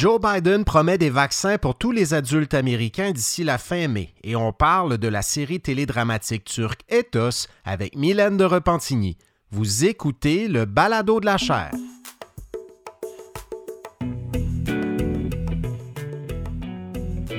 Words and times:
Joe 0.00 0.18
Biden 0.18 0.64
promet 0.64 0.96
des 0.96 1.10
vaccins 1.10 1.58
pour 1.58 1.74
tous 1.76 1.92
les 1.92 2.14
adultes 2.14 2.54
américains 2.54 3.10
d'ici 3.10 3.44
la 3.44 3.58
fin 3.58 3.86
mai 3.86 4.14
et 4.24 4.34
on 4.34 4.50
parle 4.50 4.96
de 4.96 5.08
la 5.08 5.20
série 5.20 5.60
télédramatique 5.60 6.44
turque 6.44 6.80
Ethos 6.88 7.48
avec 7.66 7.94
Mylène 7.96 8.38
de 8.38 8.44
Repentigny. 8.44 9.18
Vous 9.50 9.84
écoutez 9.84 10.48
le 10.48 10.64
balado 10.64 11.20
de 11.20 11.26
la 11.26 11.36
chair. 11.36 11.70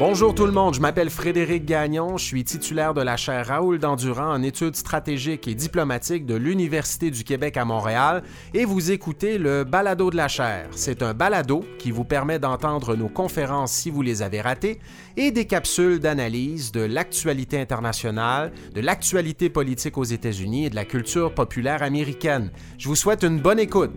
Bonjour 0.03 0.33
tout 0.33 0.47
le 0.47 0.51
monde, 0.51 0.73
je 0.73 0.79
m'appelle 0.79 1.11
Frédéric 1.11 1.63
Gagnon, 1.63 2.17
je 2.17 2.25
suis 2.25 2.43
titulaire 2.43 2.95
de 2.95 3.01
la 3.01 3.17
chaire 3.17 3.45
Raoul 3.45 3.77
Dandurand 3.77 4.33
en 4.33 4.41
études 4.41 4.75
stratégiques 4.75 5.47
et 5.47 5.53
diplomatiques 5.53 6.25
de 6.25 6.33
l'Université 6.33 7.11
du 7.11 7.23
Québec 7.23 7.55
à 7.55 7.65
Montréal 7.65 8.23
et 8.55 8.65
vous 8.65 8.89
écoutez 8.89 9.37
le 9.37 9.63
Balado 9.63 10.09
de 10.09 10.17
la 10.17 10.27
chaire. 10.27 10.69
C'est 10.71 11.03
un 11.03 11.13
balado 11.13 11.63
qui 11.77 11.91
vous 11.91 12.03
permet 12.03 12.39
d'entendre 12.39 12.95
nos 12.95 13.09
conférences 13.09 13.73
si 13.73 13.91
vous 13.91 14.01
les 14.01 14.23
avez 14.23 14.41
ratées 14.41 14.79
et 15.17 15.29
des 15.29 15.45
capsules 15.45 15.99
d'analyse 15.99 16.71
de 16.71 16.81
l'actualité 16.81 17.61
internationale, 17.61 18.53
de 18.73 18.81
l'actualité 18.81 19.51
politique 19.51 19.99
aux 19.99 20.03
États-Unis 20.03 20.65
et 20.65 20.69
de 20.71 20.75
la 20.75 20.85
culture 20.85 21.31
populaire 21.31 21.83
américaine. 21.83 22.49
Je 22.79 22.87
vous 22.87 22.95
souhaite 22.95 23.21
une 23.23 23.39
bonne 23.39 23.59
écoute. 23.59 23.91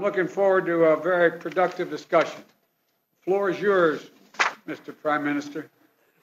Looking 0.00 0.28
forward 0.28 0.66
to 0.66 0.84
a 0.84 0.96
very 1.00 1.32
productive 1.32 1.90
discussion. 1.90 2.42
The 2.44 3.24
floor 3.24 3.50
is 3.50 3.60
yours, 3.60 4.10
Mr. 4.66 4.94
Prime 4.96 5.24
Minister. 5.24 5.70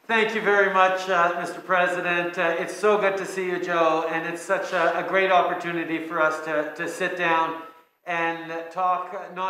Thank 0.07 0.35
you 0.35 0.41
very 0.41 0.71
much, 0.71 1.09
uh, 1.09 1.33
Mr. 1.33 1.65
President. 1.65 2.37
Uh, 2.37 2.55
it's 2.59 2.75
so 2.75 2.97
good 2.99 3.17
to 3.17 3.25
see 3.25 3.47
you, 3.47 3.59
Joe, 3.59 4.07
and 4.09 4.31
it's 4.31 4.41
such 4.41 4.71
a, 4.71 5.03
a 5.03 5.07
great 5.07 5.31
opportunity 5.31 5.97
for 6.07 6.21
us 6.21 6.45
to, 6.45 6.73
to 6.75 6.87
sit 6.87 7.17
down 7.17 7.63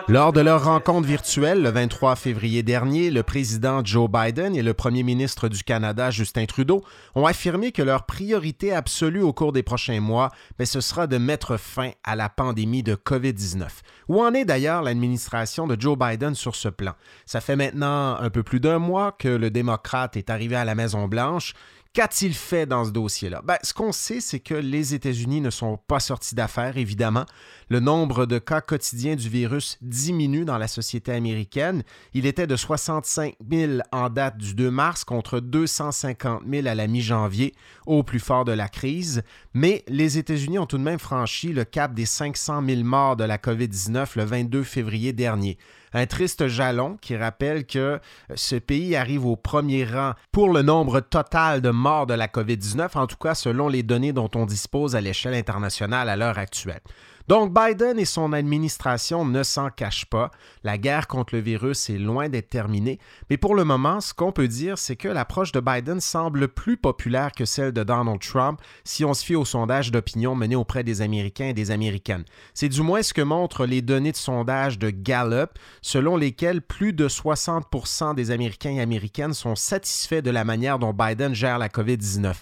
Lors 0.07 0.31
de 0.31 0.39
leur 0.39 0.63
rencontre 0.63 1.05
virtuelle 1.05 1.61
le 1.61 1.69
23 1.69 2.15
février 2.15 2.63
dernier, 2.63 3.11
le 3.11 3.21
président 3.21 3.83
Joe 3.83 4.09
Biden 4.09 4.55
et 4.55 4.61
le 4.61 4.73
premier 4.73 5.03
ministre 5.03 5.49
du 5.49 5.61
Canada 5.63 6.09
Justin 6.09 6.45
Trudeau 6.45 6.81
ont 7.15 7.25
affirmé 7.25 7.73
que 7.73 7.81
leur 7.81 8.05
priorité 8.05 8.73
absolue 8.73 9.21
au 9.21 9.33
cours 9.33 9.51
des 9.51 9.63
prochains 9.63 9.99
mois, 9.99 10.31
mais 10.57 10.65
ce 10.65 10.79
sera 10.79 11.05
de 11.05 11.17
mettre 11.17 11.57
fin 11.57 11.91
à 12.05 12.15
la 12.15 12.29
pandémie 12.29 12.83
de 12.83 12.95
COVID-19. 12.95 13.67
Où 14.07 14.21
en 14.21 14.33
est 14.33 14.45
d'ailleurs 14.45 14.83
l'administration 14.83 15.67
de 15.67 15.75
Joe 15.77 15.97
Biden 15.97 16.33
sur 16.33 16.55
ce 16.55 16.69
plan? 16.69 16.93
Ça 17.25 17.41
fait 17.41 17.57
maintenant 17.57 18.15
un 18.15 18.29
peu 18.29 18.43
plus 18.43 18.61
d'un 18.61 18.79
mois 18.79 19.11
que 19.11 19.27
le 19.27 19.49
démocrate 19.49 20.15
est 20.15 20.29
arrivé 20.29 20.55
à 20.55 20.63
la 20.63 20.75
Maison-Blanche. 20.75 21.55
Qu'a-t-il 21.95 22.33
fait 22.33 22.65
dans 22.65 22.83
ce 22.83 22.89
dossier-là? 22.89 23.41
Ben, 23.45 23.55
ce 23.63 23.73
qu'on 23.73 23.93
sait, 23.93 24.19
c'est 24.19 24.41
que 24.41 24.53
les 24.53 24.93
États-Unis 24.93 25.39
ne 25.39 25.49
sont 25.49 25.77
pas 25.87 26.01
sortis 26.01 26.35
d'affaires, 26.35 26.75
évidemment. 26.75 27.23
Le 27.69 27.79
nombre 27.79 28.25
de 28.25 28.37
cas 28.37 28.59
quotidiens 28.59 29.15
du 29.15 29.29
virus 29.29 29.77
diminue 29.81 30.43
dans 30.43 30.57
la 30.57 30.67
société 30.67 31.13
américaine. 31.13 31.83
Il 32.13 32.25
était 32.25 32.47
de 32.47 32.57
65 32.57 33.37
000 33.49 33.79
en 33.93 34.09
date 34.09 34.35
du 34.35 34.55
2 34.55 34.69
mars 34.71 35.05
contre 35.05 35.39
250 35.39 36.43
000 36.45 36.67
à 36.67 36.75
la 36.75 36.87
mi-janvier, 36.87 37.55
au 37.85 38.03
plus 38.03 38.19
fort 38.19 38.43
de 38.43 38.51
la 38.51 38.67
crise. 38.67 39.23
Mais 39.53 39.85
les 39.87 40.17
États-Unis 40.17 40.59
ont 40.59 40.65
tout 40.65 40.77
de 40.77 40.83
même 40.83 40.99
franchi 40.99 41.53
le 41.53 41.63
cap 41.63 41.93
des 41.93 42.05
500 42.05 42.61
000 42.67 42.83
morts 42.83 43.15
de 43.15 43.23
la 43.23 43.37
COVID-19 43.37 44.17
le 44.17 44.25
22 44.25 44.63
février 44.63 45.13
dernier. 45.13 45.57
Un 45.97 46.07
triste 46.07 46.47
jalon 46.49 46.97
qui 46.99 47.15
rappelle 47.15 47.65
que 47.65 48.01
ce 48.35 48.57
pays 48.57 48.97
arrive 48.97 49.25
au 49.25 49.37
premier 49.37 49.85
rang 49.85 50.11
pour 50.33 50.51
le 50.51 50.61
nombre 50.61 50.99
total 50.99 51.61
de 51.61 51.69
morts 51.69 52.05
de 52.05 52.13
la 52.13 52.27
COVID-19, 52.27 52.97
en 52.97 53.07
tout 53.07 53.15
cas 53.15 53.33
selon 53.33 53.69
les 53.69 53.81
données 53.81 54.11
dont 54.11 54.29
on 54.35 54.45
dispose 54.45 54.97
à 54.97 54.99
l'échelle 54.99 55.35
internationale 55.35 56.09
à 56.09 56.17
l'heure 56.17 56.37
actuelle. 56.37 56.81
Donc 57.27 57.51
Biden 57.53 57.97
et 57.97 58.05
son 58.05 58.33
administration 58.33 59.25
ne 59.25 59.41
s'en 59.41 59.69
cachent 59.69 60.05
pas. 60.05 60.29
La 60.63 60.77
guerre 60.77 61.07
contre 61.07 61.33
le 61.33 61.41
virus 61.41 61.89
est 61.89 61.97
loin 61.97 62.29
d'être 62.29 62.49
terminée, 62.49 62.99
mais 63.29 63.37
pour 63.37 63.55
le 63.55 63.63
moment, 63.63 63.99
ce 63.99 64.13
qu'on 64.13 64.31
peut 64.31 64.47
dire, 64.47 64.77
c'est 64.77 64.95
que 64.95 65.07
l'approche 65.07 65.51
de 65.51 65.59
Biden 65.59 65.99
semble 65.99 66.47
plus 66.47 66.77
populaire 66.77 67.31
que 67.31 67.45
celle 67.45 67.71
de 67.71 67.83
Donald 67.83 68.21
Trump 68.21 68.61
si 68.83 69.03
on 69.03 69.15
se 69.15 69.25
fie 69.25 69.35
aux 69.35 69.45
sondages 69.45 69.91
d'opinion 69.91 70.35
menés 70.35 70.55
auprès 70.55 70.83
des 70.83 71.01
Américains 71.01 71.47
et 71.47 71.53
des 71.53 71.71
Américaines. 71.71 72.25
C'est 72.53 72.69
du 72.69 72.81
moins 72.81 73.01
ce 73.01 73.13
que 73.13 73.21
montrent 73.21 73.65
les 73.65 73.81
données 73.81 74.11
de 74.11 74.17
sondage 74.17 74.77
de 74.77 74.91
Gallup, 74.91 75.51
selon 75.81 76.17
lesquelles 76.17 76.61
plus 76.61 76.93
de 76.93 77.07
60% 77.07 78.13
des 78.13 78.29
Américains 78.29 78.71
et 78.71 78.81
Américaines 78.81 79.33
sont 79.33 79.55
satisfaits 79.55 80.21
de 80.21 80.31
la 80.31 80.43
manière 80.43 80.77
dont 80.77 80.93
Biden 80.93 81.33
gère 81.33 81.57
la 81.57 81.69
COVID-19. 81.69 82.35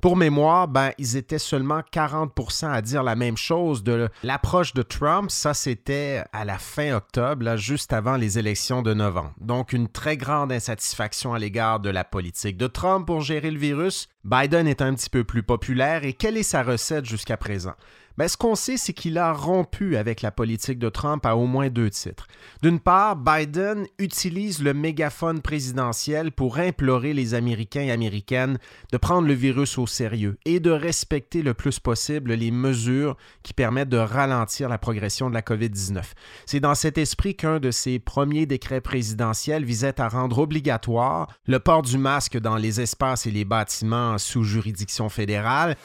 Pour 0.00 0.16
mémoire, 0.16 0.68
ben, 0.68 0.92
ils 0.98 1.16
étaient 1.16 1.40
seulement 1.40 1.80
40% 1.80 2.70
à 2.70 2.80
dire 2.82 3.02
la 3.02 3.16
même 3.16 3.36
chose 3.36 3.82
de 3.82 4.08
l'approche 4.22 4.72
de 4.72 4.82
Trump. 4.82 5.28
Ça, 5.28 5.54
c'était 5.54 6.22
à 6.32 6.44
la 6.44 6.58
fin 6.58 6.94
octobre, 6.94 7.56
juste 7.56 7.92
avant 7.92 8.16
les 8.16 8.38
élections 8.38 8.82
de 8.82 8.94
novembre. 8.94 9.32
Donc, 9.40 9.72
une 9.72 9.88
très 9.88 10.16
grande 10.16 10.52
insatisfaction 10.52 11.34
à 11.34 11.40
l'égard 11.40 11.80
de 11.80 11.90
la 11.90 12.04
politique 12.04 12.56
de 12.56 12.68
Trump 12.68 13.06
pour 13.06 13.22
gérer 13.22 13.50
le 13.50 13.58
virus. 13.58 14.08
Biden 14.22 14.68
est 14.68 14.82
un 14.82 14.94
petit 14.94 15.10
peu 15.10 15.24
plus 15.24 15.42
populaire 15.42 16.04
et 16.04 16.12
quelle 16.12 16.36
est 16.36 16.44
sa 16.44 16.62
recette 16.62 17.04
jusqu'à 17.04 17.36
présent? 17.36 17.74
Mais 18.18 18.24
ben, 18.24 18.28
ce 18.30 18.36
qu'on 18.36 18.56
sait, 18.56 18.76
c'est 18.76 18.94
qu'il 18.94 19.16
a 19.16 19.32
rompu 19.32 19.96
avec 19.96 20.22
la 20.22 20.32
politique 20.32 20.80
de 20.80 20.88
Trump 20.88 21.24
à 21.24 21.36
au 21.36 21.46
moins 21.46 21.68
deux 21.68 21.88
titres. 21.88 22.26
D'une 22.64 22.80
part, 22.80 23.14
Biden 23.14 23.86
utilise 24.00 24.60
le 24.60 24.74
mégaphone 24.74 25.40
présidentiel 25.40 26.32
pour 26.32 26.58
implorer 26.58 27.14
les 27.14 27.34
Américains 27.34 27.82
et 27.82 27.92
Américaines 27.92 28.58
de 28.90 28.96
prendre 28.96 29.28
le 29.28 29.34
virus 29.34 29.78
au 29.78 29.86
sérieux 29.86 30.36
et 30.46 30.58
de 30.58 30.72
respecter 30.72 31.42
le 31.42 31.54
plus 31.54 31.78
possible 31.78 32.32
les 32.32 32.50
mesures 32.50 33.16
qui 33.44 33.54
permettent 33.54 33.88
de 33.88 33.98
ralentir 33.98 34.68
la 34.68 34.78
progression 34.78 35.30
de 35.30 35.34
la 35.34 35.42
COVID-19. 35.42 36.02
C'est 36.44 36.58
dans 36.58 36.74
cet 36.74 36.98
esprit 36.98 37.36
qu'un 37.36 37.60
de 37.60 37.70
ses 37.70 38.00
premiers 38.00 38.46
décrets 38.46 38.80
présidentiels 38.80 39.64
visait 39.64 40.00
à 40.00 40.08
rendre 40.08 40.40
obligatoire 40.40 41.28
le 41.46 41.60
port 41.60 41.82
du 41.82 41.98
masque 41.98 42.36
dans 42.36 42.56
les 42.56 42.80
espaces 42.80 43.26
et 43.26 43.30
les 43.30 43.44
bâtiments 43.44 44.18
sous 44.18 44.42
juridiction 44.42 45.08
fédérale. 45.08 45.76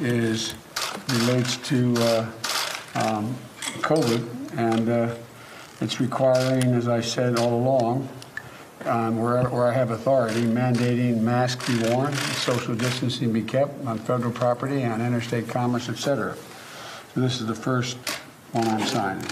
Is 0.00 0.54
relates 1.08 1.56
to 1.68 1.94
uh, 1.98 2.26
um, 2.94 3.34
COVID, 3.80 4.56
and 4.56 4.88
uh, 4.88 5.14
it's 5.80 6.00
requiring, 6.00 6.74
as 6.74 6.88
I 6.88 7.00
said 7.00 7.38
all 7.38 7.54
along, 7.54 8.08
um, 8.86 9.18
where, 9.18 9.42
where 9.44 9.66
I 9.66 9.72
have 9.72 9.90
authority, 9.90 10.42
mandating 10.42 11.20
masks 11.20 11.66
be 11.66 11.88
worn, 11.88 12.12
social 12.14 12.74
distancing 12.74 13.32
be 13.32 13.42
kept 13.42 13.84
on 13.86 13.98
federal 13.98 14.32
property, 14.32 14.84
on 14.84 15.00
interstate 15.00 15.48
commerce, 15.48 15.88
etc. 15.88 16.36
So 17.14 17.20
this 17.20 17.40
is 17.40 17.46
the 17.46 17.54
first 17.54 17.96
one 18.52 18.68
I'm 18.68 18.86
signing. 18.86 19.24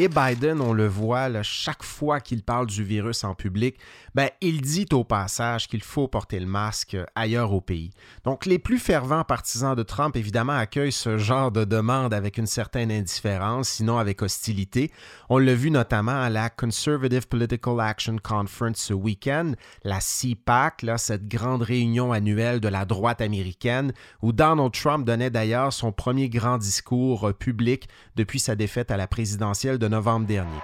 Et 0.00 0.06
Biden, 0.06 0.60
on 0.60 0.74
le 0.74 0.86
voit 0.86 1.28
là, 1.28 1.42
chaque 1.42 1.82
fois 1.82 2.20
qu'il 2.20 2.44
parle 2.44 2.66
du 2.66 2.84
virus 2.84 3.24
en 3.24 3.34
public, 3.34 3.78
ben, 4.18 4.30
il 4.40 4.62
dit 4.62 4.88
au 4.90 5.04
passage 5.04 5.68
qu'il 5.68 5.84
faut 5.84 6.08
porter 6.08 6.40
le 6.40 6.46
masque 6.46 6.96
ailleurs 7.14 7.52
au 7.52 7.60
pays. 7.60 7.92
Donc 8.24 8.46
les 8.46 8.58
plus 8.58 8.80
fervents 8.80 9.22
partisans 9.22 9.76
de 9.76 9.84
Trump, 9.84 10.16
évidemment, 10.16 10.54
accueillent 10.54 10.90
ce 10.90 11.18
genre 11.18 11.52
de 11.52 11.62
demande 11.62 12.12
avec 12.12 12.36
une 12.36 12.48
certaine 12.48 12.90
indifférence, 12.90 13.68
sinon 13.68 13.96
avec 13.96 14.20
hostilité. 14.20 14.90
On 15.28 15.38
l'a 15.38 15.54
vu 15.54 15.70
notamment 15.70 16.20
à 16.20 16.30
la 16.30 16.50
Conservative 16.50 17.28
Political 17.28 17.78
Action 17.78 18.16
Conference 18.20 18.78
ce 18.78 18.92
week-end, 18.92 19.52
la 19.84 20.00
CPAC, 20.00 20.82
là, 20.82 20.98
cette 20.98 21.28
grande 21.28 21.62
réunion 21.62 22.10
annuelle 22.10 22.58
de 22.58 22.66
la 22.66 22.86
droite 22.86 23.20
américaine, 23.20 23.92
où 24.20 24.32
Donald 24.32 24.72
Trump 24.72 25.06
donnait 25.06 25.30
d'ailleurs 25.30 25.72
son 25.72 25.92
premier 25.92 26.28
grand 26.28 26.58
discours 26.58 27.32
public 27.38 27.88
depuis 28.16 28.40
sa 28.40 28.56
défaite 28.56 28.90
à 28.90 28.96
la 28.96 29.06
présidentielle 29.06 29.78
de 29.78 29.86
novembre 29.86 30.26
dernier. 30.26 30.58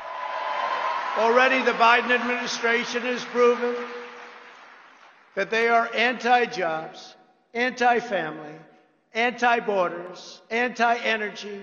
Already 1.16 1.62
the 1.62 1.72
Biden 1.72 2.10
administration 2.10 3.02
has 3.02 3.24
proven 3.26 3.76
that 5.36 5.48
they 5.48 5.68
are 5.68 5.88
anti-jobs, 5.94 7.14
anti-family, 7.54 8.56
anti-borders, 9.12 10.42
anti-energy, 10.50 11.60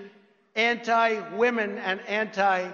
anti-women 0.56 1.78
and 1.80 2.00
anti 2.02 2.70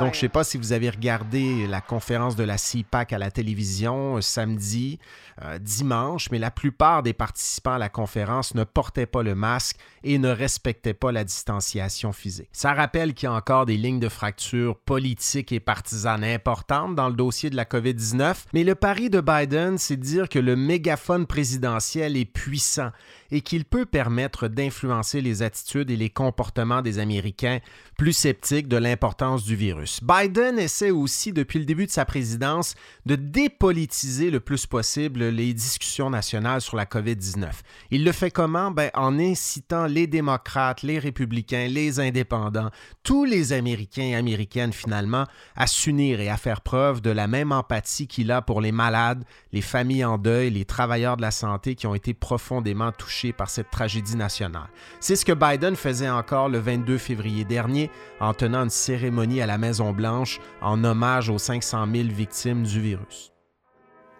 donc, 0.00 0.12
je 0.12 0.16
ne 0.18 0.20
sais 0.20 0.28
pas 0.28 0.44
si 0.44 0.58
vous 0.58 0.72
avez 0.72 0.90
regardé 0.90 1.66
la 1.66 1.80
conférence 1.80 2.36
de 2.36 2.44
la 2.44 2.58
CIPAC 2.58 3.12
à 3.12 3.18
la 3.18 3.30
télévision 3.30 4.16
euh, 4.16 4.20
samedi, 4.20 4.98
euh, 5.42 5.58
dimanche, 5.58 6.30
mais 6.30 6.38
la 6.38 6.50
plupart 6.50 7.02
des 7.02 7.12
participants 7.12 7.74
à 7.74 7.78
la 7.78 7.88
conférence 7.88 8.54
ne 8.54 8.64
portaient 8.64 9.06
pas 9.06 9.22
le 9.22 9.34
masque 9.34 9.76
et 10.02 10.18
ne 10.18 10.28
respectaient 10.28 10.94
pas 10.94 11.12
la 11.12 11.24
distanciation 11.24 12.12
physique. 12.12 12.48
Ça 12.52 12.74
rappelle 12.74 13.14
qu'il 13.14 13.28
y 13.28 13.32
a 13.32 13.34
encore 13.34 13.66
des 13.66 13.76
lignes 13.76 14.00
de 14.00 14.08
fracture 14.08 14.76
politiques 14.76 15.52
et 15.52 15.60
partisanes 15.60 16.24
importantes 16.24 16.94
dans 16.94 17.08
le 17.08 17.14
dossier 17.14 17.50
de 17.50 17.56
la 17.56 17.64
COVID-19, 17.64 18.44
mais 18.52 18.64
le 18.64 18.74
pari 18.74 19.10
de 19.10 19.20
Biden, 19.20 19.78
c'est 19.78 19.96
de 19.96 20.02
dire 20.02 20.28
que 20.28 20.38
le 20.38 20.56
mégaphone 20.56 21.26
présidentiel 21.26 22.16
est 22.16 22.24
puissant 22.24 22.90
et 23.30 23.40
qu'il 23.40 23.64
peut 23.64 23.86
permettre 23.86 24.48
d'influencer 24.48 25.20
les 25.20 25.42
attitudes 25.42 25.90
et 25.90 25.96
les 25.96 26.10
comportements 26.10 26.82
des 26.82 26.98
Américains 26.98 27.12
Américains 27.12 27.60
plus 27.96 28.14
sceptiques 28.14 28.68
de 28.68 28.76
l'importance 28.76 29.44
du 29.44 29.54
virus. 29.54 29.61
Biden 30.02 30.58
essaie 30.58 30.90
aussi 30.90 31.32
depuis 31.32 31.58
le 31.58 31.64
début 31.64 31.86
de 31.86 31.90
sa 31.90 32.04
présidence 32.04 32.74
de 33.06 33.14
dépolitiser 33.14 34.30
le 34.30 34.40
plus 34.40 34.66
possible 34.66 35.28
les 35.28 35.54
discussions 35.54 36.10
nationales 36.10 36.60
sur 36.60 36.76
la 36.76 36.84
COVID-19. 36.84 37.48
Il 37.90 38.04
le 38.04 38.12
fait 38.12 38.30
comment? 38.30 38.70
Ben, 38.70 38.90
En 38.94 39.18
incitant 39.18 39.86
les 39.86 40.06
démocrates, 40.06 40.82
les 40.82 40.98
républicains, 40.98 41.68
les 41.68 42.00
indépendants, 42.00 42.70
tous 43.02 43.24
les 43.24 43.52
Américains 43.52 44.02
et 44.02 44.14
Américaines 44.16 44.72
finalement 44.72 45.26
à 45.56 45.66
s'unir 45.66 46.20
et 46.20 46.28
à 46.28 46.36
faire 46.36 46.60
preuve 46.60 47.00
de 47.00 47.10
la 47.10 47.26
même 47.26 47.52
empathie 47.52 48.06
qu'il 48.06 48.32
a 48.32 48.42
pour 48.42 48.60
les 48.60 48.72
malades, 48.72 49.24
les 49.52 49.62
familles 49.62 50.04
en 50.04 50.18
deuil, 50.18 50.50
les 50.50 50.64
travailleurs 50.64 51.16
de 51.16 51.22
la 51.22 51.30
santé 51.30 51.74
qui 51.74 51.86
ont 51.86 51.94
été 51.94 52.14
profondément 52.14 52.92
touchés 52.92 53.32
par 53.32 53.50
cette 53.50 53.70
tragédie 53.70 54.16
nationale. 54.16 54.68
C'est 55.00 55.16
ce 55.16 55.24
que 55.24 55.32
Biden 55.32 55.76
faisait 55.76 56.10
encore 56.10 56.48
le 56.48 56.58
22 56.58 56.98
février 56.98 57.44
dernier 57.44 57.90
en 58.20 58.34
tenant 58.34 58.64
une 58.64 58.70
cérémonie 58.70 59.40
à 59.40 59.46
la 59.46 59.51
Maison-Blanche 59.58 60.40
en 60.60 60.84
hommage 60.84 61.30
aux 61.30 61.38
500 61.38 61.86
000 61.86 62.08
victimes 62.08 62.64
du 62.64 62.80
virus. 62.80 63.30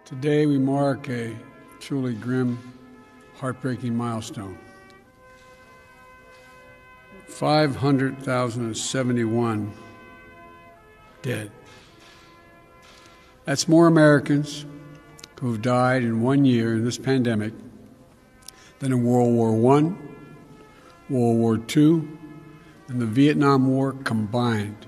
Today 0.04 0.46
we 0.46 0.58
mark 0.58 1.08
a 1.08 1.34
truly 1.80 2.14
grim, 2.14 2.56
heartbreaking 3.40 3.96
milestone. 3.96 4.56
500,071 7.28 9.72
dead. 11.22 11.50
That's 13.44 13.66
more 13.66 13.86
Americans 13.86 14.66
who 15.40 15.50
have 15.50 15.62
died 15.62 16.04
in 16.04 16.22
one 16.22 16.44
year 16.44 16.74
in 16.74 16.84
this 16.84 16.98
pandemic 16.98 17.52
than 18.78 18.92
in 18.92 19.02
World 19.02 19.32
War 19.32 19.50
I, 19.50 19.92
World 21.08 21.38
War 21.38 21.58
II, 21.74 22.06
and 22.88 23.00
the 23.00 23.06
Vietnam 23.06 23.66
War 23.66 23.94
combined. 24.04 24.86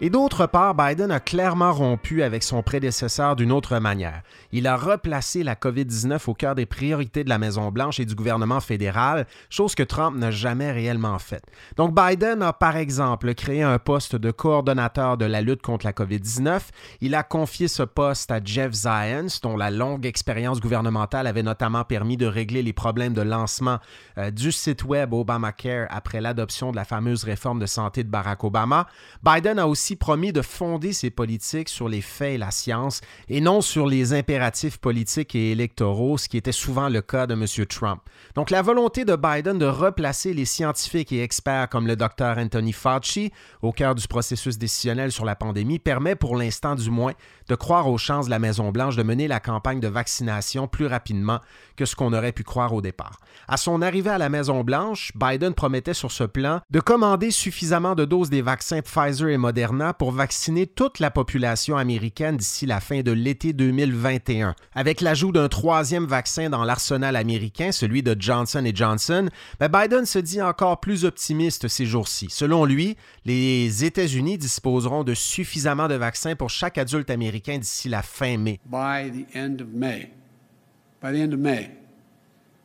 Et 0.00 0.10
d'autre 0.10 0.46
part, 0.46 0.76
Biden 0.76 1.10
a 1.10 1.18
clairement 1.18 1.72
rompu 1.72 2.22
avec 2.22 2.44
son 2.44 2.62
prédécesseur 2.62 3.34
d'une 3.34 3.50
autre 3.50 3.80
manière. 3.80 4.22
Il 4.52 4.68
a 4.68 4.76
replacé 4.76 5.42
la 5.42 5.56
COVID-19 5.56 6.20
au 6.28 6.34
cœur 6.34 6.54
des 6.54 6.66
priorités 6.66 7.24
de 7.24 7.28
la 7.28 7.38
Maison-Blanche 7.38 7.98
et 7.98 8.04
du 8.04 8.14
gouvernement 8.14 8.60
fédéral, 8.60 9.26
chose 9.50 9.74
que 9.74 9.82
Trump 9.82 10.16
n'a 10.16 10.30
jamais 10.30 10.70
réellement 10.70 11.18
faite. 11.18 11.42
Donc 11.76 11.96
Biden 11.96 12.42
a 12.42 12.52
par 12.52 12.76
exemple 12.76 13.34
créé 13.34 13.62
un 13.64 13.80
poste 13.80 14.14
de 14.14 14.30
coordonnateur 14.30 15.16
de 15.16 15.24
la 15.24 15.40
lutte 15.40 15.62
contre 15.62 15.84
la 15.84 15.92
COVID-19. 15.92 16.60
Il 17.00 17.16
a 17.16 17.24
confié 17.24 17.66
ce 17.66 17.82
poste 17.82 18.30
à 18.30 18.38
Jeff 18.42 18.72
Zients, 18.72 19.40
dont 19.42 19.56
la 19.56 19.72
longue 19.72 20.06
expérience 20.06 20.60
gouvernementale 20.60 21.26
avait 21.26 21.42
notamment 21.42 21.82
permis 21.82 22.16
de 22.16 22.26
régler 22.26 22.62
les 22.62 22.72
problèmes 22.72 23.14
de 23.14 23.22
lancement 23.22 23.78
euh, 24.16 24.30
du 24.30 24.52
site 24.52 24.84
web 24.84 25.12
Obamacare 25.12 25.88
après 25.90 26.20
l'adoption 26.20 26.70
de 26.70 26.76
la 26.76 26.84
fameuse 26.84 27.24
réforme 27.24 27.58
de 27.58 27.66
santé 27.66 28.04
de 28.04 28.08
Barack 28.08 28.44
Obama. 28.44 28.86
Biden 29.24 29.58
a 29.58 29.66
aussi 29.66 29.87
promis 29.96 30.32
de 30.32 30.42
fonder 30.42 30.92
ses 30.92 31.10
politiques 31.10 31.68
sur 31.68 31.88
les 31.88 32.00
faits 32.00 32.34
et 32.34 32.38
la 32.38 32.50
science 32.50 33.00
et 33.28 33.40
non 33.40 33.60
sur 33.60 33.86
les 33.86 34.12
impératifs 34.12 34.78
politiques 34.78 35.34
et 35.34 35.52
électoraux, 35.52 36.18
ce 36.18 36.28
qui 36.28 36.36
était 36.36 36.52
souvent 36.52 36.88
le 36.88 37.00
cas 37.02 37.26
de 37.26 37.34
M. 37.34 37.66
Trump. 37.66 38.00
Donc 38.34 38.50
la 38.50 38.62
volonté 38.62 39.04
de 39.04 39.16
Biden 39.16 39.58
de 39.58 39.66
replacer 39.66 40.34
les 40.34 40.44
scientifiques 40.44 41.12
et 41.12 41.22
experts 41.22 41.68
comme 41.68 41.86
le 41.86 41.96
docteur 41.96 42.38
Anthony 42.38 42.72
Fauci 42.72 43.32
au 43.62 43.72
cœur 43.72 43.94
du 43.94 44.06
processus 44.06 44.58
décisionnel 44.58 45.12
sur 45.12 45.24
la 45.24 45.36
pandémie 45.36 45.78
permet 45.78 46.14
pour 46.14 46.36
l'instant 46.36 46.74
du 46.74 46.90
moins 46.90 47.12
de 47.48 47.54
croire 47.54 47.88
aux 47.88 47.98
chances 47.98 48.26
de 48.26 48.30
la 48.30 48.38
Maison-Blanche 48.38 48.96
de 48.96 49.02
mener 49.02 49.28
la 49.28 49.40
campagne 49.40 49.80
de 49.80 49.88
vaccination 49.88 50.68
plus 50.68 50.86
rapidement 50.86 51.40
que 51.76 51.84
ce 51.84 51.96
qu'on 51.96 52.12
aurait 52.12 52.32
pu 52.32 52.44
croire 52.44 52.74
au 52.74 52.80
départ. 52.80 53.20
À 53.46 53.56
son 53.56 53.82
arrivée 53.82 54.10
à 54.10 54.18
la 54.18 54.28
Maison-Blanche, 54.28 55.12
Biden 55.14 55.54
promettait 55.54 55.94
sur 55.94 56.12
ce 56.12 56.24
plan 56.24 56.60
de 56.70 56.80
commander 56.80 57.30
suffisamment 57.30 57.94
de 57.94 58.04
doses 58.04 58.30
des 58.30 58.42
vaccins 58.42 58.82
Pfizer 58.82 59.28
et 59.28 59.38
Moderna 59.38 59.77
pour 59.98 60.12
vacciner 60.12 60.66
toute 60.66 60.98
la 60.98 61.10
population 61.10 61.76
américaine 61.76 62.36
d'ici 62.36 62.66
la 62.66 62.80
fin 62.80 63.02
de 63.02 63.12
l'été 63.12 63.52
2021. 63.52 64.54
Avec 64.74 65.00
l'ajout 65.00 65.32
d'un 65.32 65.48
troisième 65.48 66.06
vaccin 66.06 66.50
dans 66.50 66.64
l'arsenal 66.64 67.16
américain, 67.16 67.72
celui 67.72 68.02
de 68.02 68.16
Johnson 68.18 68.64
Johnson, 68.74 69.28
ben, 69.60 69.68
Biden 69.68 70.04
se 70.04 70.18
dit 70.18 70.42
encore 70.42 70.80
plus 70.80 71.04
optimiste 71.04 71.68
ces 71.68 71.86
jours-ci. 71.86 72.26
Selon 72.30 72.64
lui, 72.64 72.96
les 73.24 73.84
États-Unis 73.84 74.38
disposeront 74.38 75.04
de 75.04 75.14
suffisamment 75.14 75.88
de 75.88 75.94
vaccins 75.94 76.34
pour 76.34 76.50
chaque 76.50 76.78
adulte 76.78 77.10
américain 77.10 77.58
d'ici 77.58 77.88
la 77.88 78.02
fin 78.02 78.36
mai. 78.36 78.60
By 78.66 79.10
the 79.10 79.36
end 79.36 79.60
of 79.60 79.68
May. 79.72 80.10
By 81.02 81.12
the 81.12 81.22
end 81.22 81.32
of 81.32 81.38
May. 81.38 81.70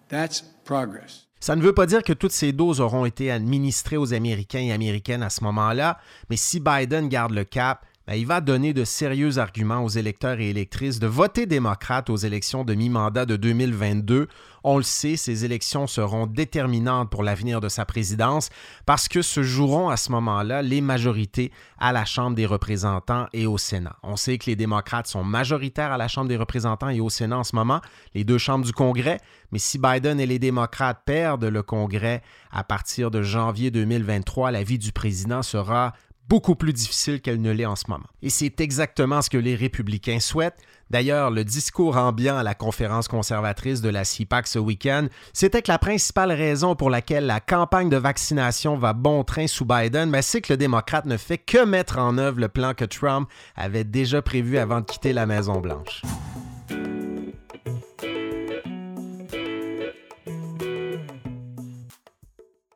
That's 0.09 0.44
progress. 0.66 1.27
Ça 1.44 1.57
ne 1.57 1.62
veut 1.62 1.74
pas 1.74 1.88
dire 1.88 2.04
que 2.04 2.13
toutes 2.13 2.31
ces 2.31 2.54
doses 2.54 2.80
auront 2.80 3.04
été 3.04 3.30
administrées 3.30 3.98
aux 3.98 4.13
Américains 4.13 4.62
et 4.62 4.72
Américaines 4.72 5.22
à 5.22 5.30
ce 5.30 5.44
moment-là, 5.44 6.00
mais 6.30 6.38
si 6.38 6.62
Biden 6.62 7.10
garde 7.10 7.34
le 7.34 7.44
cap, 7.44 7.86
ben, 8.05 8.15
il 8.15 8.27
va 8.27 8.41
donner 8.41 8.73
de 8.73 8.83
sérieux 8.83 9.38
arguments 9.38 9.81
aux 9.81 9.89
électeurs 9.89 10.41
et 10.41 10.50
électrices 10.50 11.00
de 11.00 11.07
voter 11.07 11.45
démocrate 11.45 12.09
aux 12.09 12.17
élections 12.17 12.65
de 12.65 12.73
mi-mandat 12.73 13.25
de 13.25 13.38
2022. 13.38 14.27
On 14.65 14.77
le 14.77 14.83
sait, 14.83 15.15
ces 15.15 15.45
élections 15.45 15.88
seront 15.88 16.27
déterminantes 16.27 17.09
pour 17.09 17.23
l'avenir 17.23 17.61
de 17.61 17.69
sa 17.69 17.85
présidence 17.85 18.50
parce 18.85 19.07
que 19.07 19.21
se 19.21 19.41
joueront 19.41 19.88
à 19.88 19.95
ce 19.95 20.11
moment-là 20.11 20.61
les 20.61 20.81
majorités 20.81 21.51
à 21.79 21.94
la 21.94 22.03
Chambre 22.03 22.35
des 22.35 22.45
représentants 22.45 23.27
et 23.31 23.45
au 23.45 23.57
Sénat. 23.57 23.95
On 24.03 24.17
sait 24.17 24.38
que 24.38 24.47
les 24.47 24.57
démocrates 24.57 25.07
sont 25.07 25.23
majoritaires 25.23 25.94
à 25.94 25.97
la 25.97 26.09
Chambre 26.09 26.27
des 26.27 26.38
représentants 26.38 26.89
et 26.89 26.99
au 26.99 27.09
Sénat 27.09 27.38
en 27.38 27.44
ce 27.45 27.56
moment, 27.56 27.79
les 28.13 28.25
deux 28.25 28.38
chambres 28.38 28.65
du 28.65 28.73
Congrès, 28.73 29.21
mais 29.53 29.59
si 29.59 29.79
Biden 29.79 30.19
et 30.19 30.25
les 30.25 30.39
démocrates 30.39 31.03
perdent 31.06 31.45
le 31.45 31.63
Congrès 31.63 32.21
à 32.51 32.65
partir 32.65 33.11
de 33.11 33.21
janvier 33.21 33.71
2023, 33.71 34.51
la 34.51 34.63
vie 34.63 34.77
du 34.77 34.91
président 34.91 35.41
sera 35.41 35.94
beaucoup 36.29 36.55
plus 36.55 36.73
difficile 36.73 37.21
qu'elle 37.21 37.41
ne 37.41 37.51
l'est 37.51 37.65
en 37.65 37.75
ce 37.75 37.85
moment. 37.87 38.07
Et 38.21 38.29
c'est 38.29 38.61
exactement 38.61 39.21
ce 39.21 39.29
que 39.29 39.37
les 39.37 39.55
républicains 39.55 40.19
souhaitent. 40.19 40.59
D'ailleurs, 40.89 41.31
le 41.31 41.43
discours 41.43 41.97
ambiant 41.97 42.37
à 42.37 42.43
la 42.43 42.55
conférence 42.55 43.07
conservatrice 43.07 43.81
de 43.81 43.89
la 43.89 44.03
CIPAC 44.03 44.47
ce 44.47 44.59
week-end, 44.59 45.07
c'était 45.33 45.61
que 45.61 45.71
la 45.71 45.79
principale 45.79 46.31
raison 46.31 46.75
pour 46.75 46.89
laquelle 46.89 47.25
la 47.25 47.39
campagne 47.39 47.89
de 47.89 47.97
vaccination 47.97 48.77
va 48.77 48.93
bon 48.93 49.23
train 49.23 49.47
sous 49.47 49.65
Biden, 49.65 50.11
ben, 50.11 50.21
c'est 50.21 50.41
que 50.41 50.53
le 50.53 50.57
démocrate 50.57 51.05
ne 51.05 51.17
fait 51.17 51.37
que 51.39 51.65
mettre 51.65 51.97
en 51.97 52.17
œuvre 52.17 52.39
le 52.39 52.47
plan 52.47 52.73
que 52.73 52.85
Trump 52.85 53.27
avait 53.55 53.83
déjà 53.83 54.21
prévu 54.21 54.57
avant 54.57 54.81
de 54.81 54.85
quitter 54.85 55.13
la 55.13 55.25
Maison-Blanche. 55.25 56.03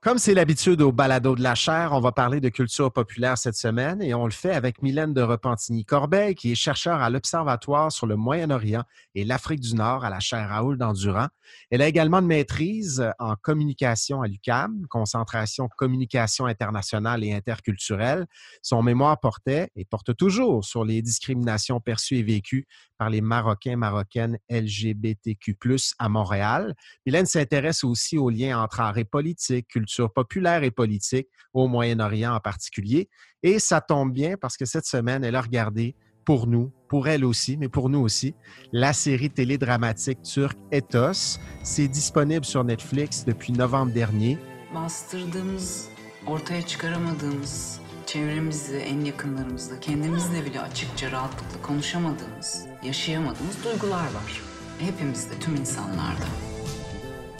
Comme 0.07 0.19
c'est 0.19 0.33
l'habitude 0.33 0.81
au 0.81 0.93
balado 0.93 1.35
de 1.35 1.43
la 1.43 1.53
chair, 1.53 1.89
on 1.91 1.99
va 1.99 2.13
parler 2.13 2.39
de 2.39 2.47
culture 2.47 2.93
populaire 2.93 3.37
cette 3.37 3.57
semaine 3.57 4.01
et 4.01 4.13
on 4.13 4.23
le 4.23 4.31
fait 4.31 4.53
avec 4.53 4.81
Mylène 4.81 5.13
de 5.13 5.21
Repentigny-Corbeil, 5.21 6.33
qui 6.33 6.53
est 6.53 6.55
chercheure 6.55 7.01
à 7.01 7.09
l'Observatoire 7.09 7.91
sur 7.91 8.07
le 8.07 8.15
Moyen-Orient 8.15 8.83
et 9.15 9.25
l'Afrique 9.25 9.59
du 9.59 9.75
Nord 9.75 10.05
à 10.05 10.09
la 10.09 10.21
chaire 10.21 10.47
Raoul 10.47 10.77
d'Endurant. 10.77 11.27
Elle 11.71 11.81
a 11.81 11.89
également 11.89 12.19
une 12.19 12.27
maîtrise 12.27 13.05
en 13.19 13.35
communication 13.35 14.21
à 14.21 14.29
l'UCAM, 14.29 14.85
concentration 14.89 15.67
communication 15.77 16.45
internationale 16.45 17.25
et 17.25 17.33
interculturelle. 17.33 18.27
Son 18.61 18.83
mémoire 18.83 19.19
portait 19.19 19.71
et 19.75 19.83
porte 19.83 20.15
toujours 20.15 20.63
sur 20.63 20.85
les 20.85 21.01
discriminations 21.01 21.81
perçues 21.81 22.19
et 22.19 22.23
vécues 22.23 22.65
par 22.97 23.09
les 23.09 23.21
Marocains, 23.21 23.75
Marocaines 23.75 24.37
LGBTQ+, 24.49 25.55
à 25.99 26.09
Montréal. 26.09 26.75
Mylène 27.05 27.25
s'intéresse 27.25 27.83
aussi 27.83 28.17
aux 28.17 28.29
liens 28.29 28.61
entre 28.61 28.79
art 28.79 28.97
et 28.97 29.05
politique, 29.05 29.67
culture 29.67 30.11
populaire 30.11 30.63
et 30.63 30.71
politique, 30.71 31.27
au 31.53 31.67
Moyen-Orient 31.67 32.33
en 32.33 32.39
particulier. 32.39 33.09
Et 33.43 33.59
ça 33.59 33.81
tombe 33.81 34.11
bien 34.11 34.35
parce 34.39 34.57
que 34.57 34.65
cette 34.65 34.85
semaine, 34.85 35.23
elle 35.23 35.35
a 35.35 35.41
regardé 35.41 35.95
pour 36.25 36.45
nous, 36.45 36.73
pour 36.89 37.07
elle 37.07 37.23
aussi, 37.23 37.55
mais 37.55 37.69
pour 37.69 37.89
nous 37.89 37.99
aussi, 37.99 38.35
la 38.73 38.91
série 38.91 39.29
télédramatique 39.29 40.21
turque 40.23 40.57
Ethos. 40.73 41.39
C'est 41.63 41.87
disponible 41.87 42.43
sur 42.43 42.65
Netflix 42.65 43.23
depuis 43.23 43.53
novembre 43.53 43.93
dernier. 43.93 44.37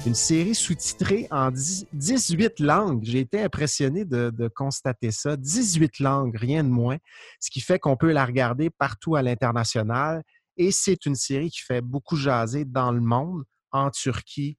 Une 0.05 0.13
série 0.13 0.53
sous-titrée 0.53 1.29
en 1.31 1.51
18 1.51 2.59
langues. 2.59 2.99
J'ai 3.03 3.19
été 3.19 3.41
impressionné 3.41 4.03
de, 4.03 4.49
constater 4.53 5.11
ça. 5.11 5.37
18 5.37 5.99
langues, 5.99 6.35
rien 6.35 6.65
de 6.65 6.69
moins, 6.69 6.97
ce 7.39 7.49
qui 7.49 7.61
fait 7.61 7.79
qu'on 7.79 7.95
peut 7.95 8.11
la 8.11 8.25
regarder 8.25 8.69
partout 8.69 9.15
à 9.15 9.21
l'international. 9.21 10.21
Et 10.57 10.71
c'est 10.71 11.05
une 11.05 11.15
série 11.15 11.49
qui 11.49 11.61
fait 11.61 11.81
beaucoup 11.81 12.17
jaser 12.17 12.65
dans 12.65 12.91
le 12.91 12.99
monde, 12.99 13.45
en 13.71 13.89
Turquie 13.89 14.57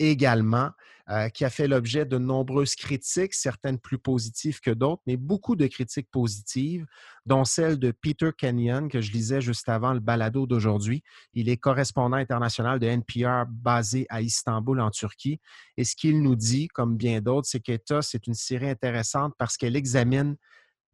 également, 0.00 0.70
euh, 1.10 1.28
qui 1.28 1.44
a 1.44 1.50
fait 1.50 1.68
l'objet 1.68 2.04
de 2.04 2.18
nombreuses 2.18 2.74
critiques, 2.74 3.34
certaines 3.34 3.78
plus 3.78 3.98
positives 3.98 4.60
que 4.60 4.70
d'autres, 4.70 5.02
mais 5.06 5.16
beaucoup 5.16 5.56
de 5.56 5.66
critiques 5.66 6.10
positives, 6.10 6.86
dont 7.26 7.44
celle 7.44 7.78
de 7.78 7.92
Peter 7.92 8.30
Kenyon, 8.36 8.88
que 8.88 9.00
je 9.00 9.12
lisais 9.12 9.40
juste 9.40 9.68
avant 9.68 9.92
le 9.92 10.00
balado 10.00 10.46
d'aujourd'hui. 10.46 11.02
Il 11.34 11.48
est 11.48 11.56
correspondant 11.56 12.16
international 12.16 12.78
de 12.78 12.86
NPR 12.86 13.44
basé 13.48 14.06
à 14.08 14.22
Istanbul, 14.22 14.80
en 14.80 14.90
Turquie. 14.90 15.40
Et 15.76 15.84
ce 15.84 15.94
qu'il 15.96 16.22
nous 16.22 16.36
dit, 16.36 16.68
comme 16.68 16.96
bien 16.96 17.20
d'autres, 17.20 17.48
c'est 17.48 17.60
qu'Ethos 17.60 18.14
est 18.14 18.26
une 18.26 18.34
série 18.34 18.70
intéressante 18.70 19.34
parce 19.36 19.56
qu'elle 19.56 19.76
examine 19.76 20.36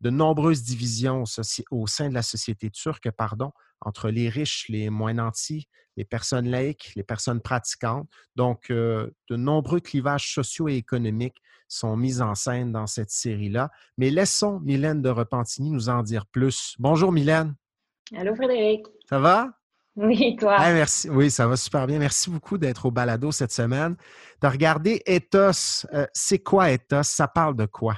de 0.01 0.11
nombreuses 0.11 0.63
divisions 0.63 1.25
au 1.71 1.87
sein 1.87 2.09
de 2.09 2.15
la 2.15 2.23
société 2.23 2.71
turque, 2.71 3.11
pardon, 3.11 3.53
entre 3.81 4.11
les 4.11 4.29
riches, 4.29 4.67
les 4.69 4.91
moins 4.91 5.15
nantis, 5.15 5.69
les 5.97 6.05
personnes 6.05 6.49
laïques, 6.49 6.93
les 6.97 7.03
personnes 7.03 7.41
pratiquantes. 7.41 8.09
Donc, 8.35 8.71
euh, 8.71 9.11
de 9.29 9.37
nombreux 9.37 9.81
clivages 9.81 10.33
sociaux 10.33 10.69
et 10.69 10.77
économiques 10.77 11.41
sont 11.69 11.97
mis 11.97 12.21
en 12.21 12.35
scène 12.35 12.73
dans 12.73 12.87
cette 12.87 13.11
série-là. 13.11 13.71
Mais 13.99 14.11
laissons 14.11 14.61
Mylène 14.61 15.03
de 15.03 15.09
Repentigny 15.09 15.71
nous 15.71 15.89
en 15.89 16.03
dire 16.03 16.27
plus. 16.27 16.77
Bonjour 16.79 17.13
Mylène. 17.13 17.55
Allô 18.15 18.35
Frédéric. 18.35 18.87
Ça 19.09 19.19
va? 19.19 19.51
Oui, 19.97 20.37
toi? 20.37 20.59
merci. 20.73 21.09
Oui, 21.09 21.31
ça 21.31 21.47
va 21.47 21.57
super 21.57 21.87
bien. 21.87 21.99
Merci 21.99 22.29
beaucoup 22.29 22.59
d'être 22.59 22.85
au 22.85 22.91
balado 22.91 23.33
cette 23.33 23.53
semaine. 23.53 23.97
De 24.43 24.47
regarder 24.47 25.03
Ethos. 25.07 25.87
Euh, 25.95 26.07
c'est 26.13 26.41
quoi 26.41 26.71
Ethos? 26.71 27.03
Ça 27.03 27.27
parle 27.27 27.57
de 27.57 27.65
quoi? 27.65 27.97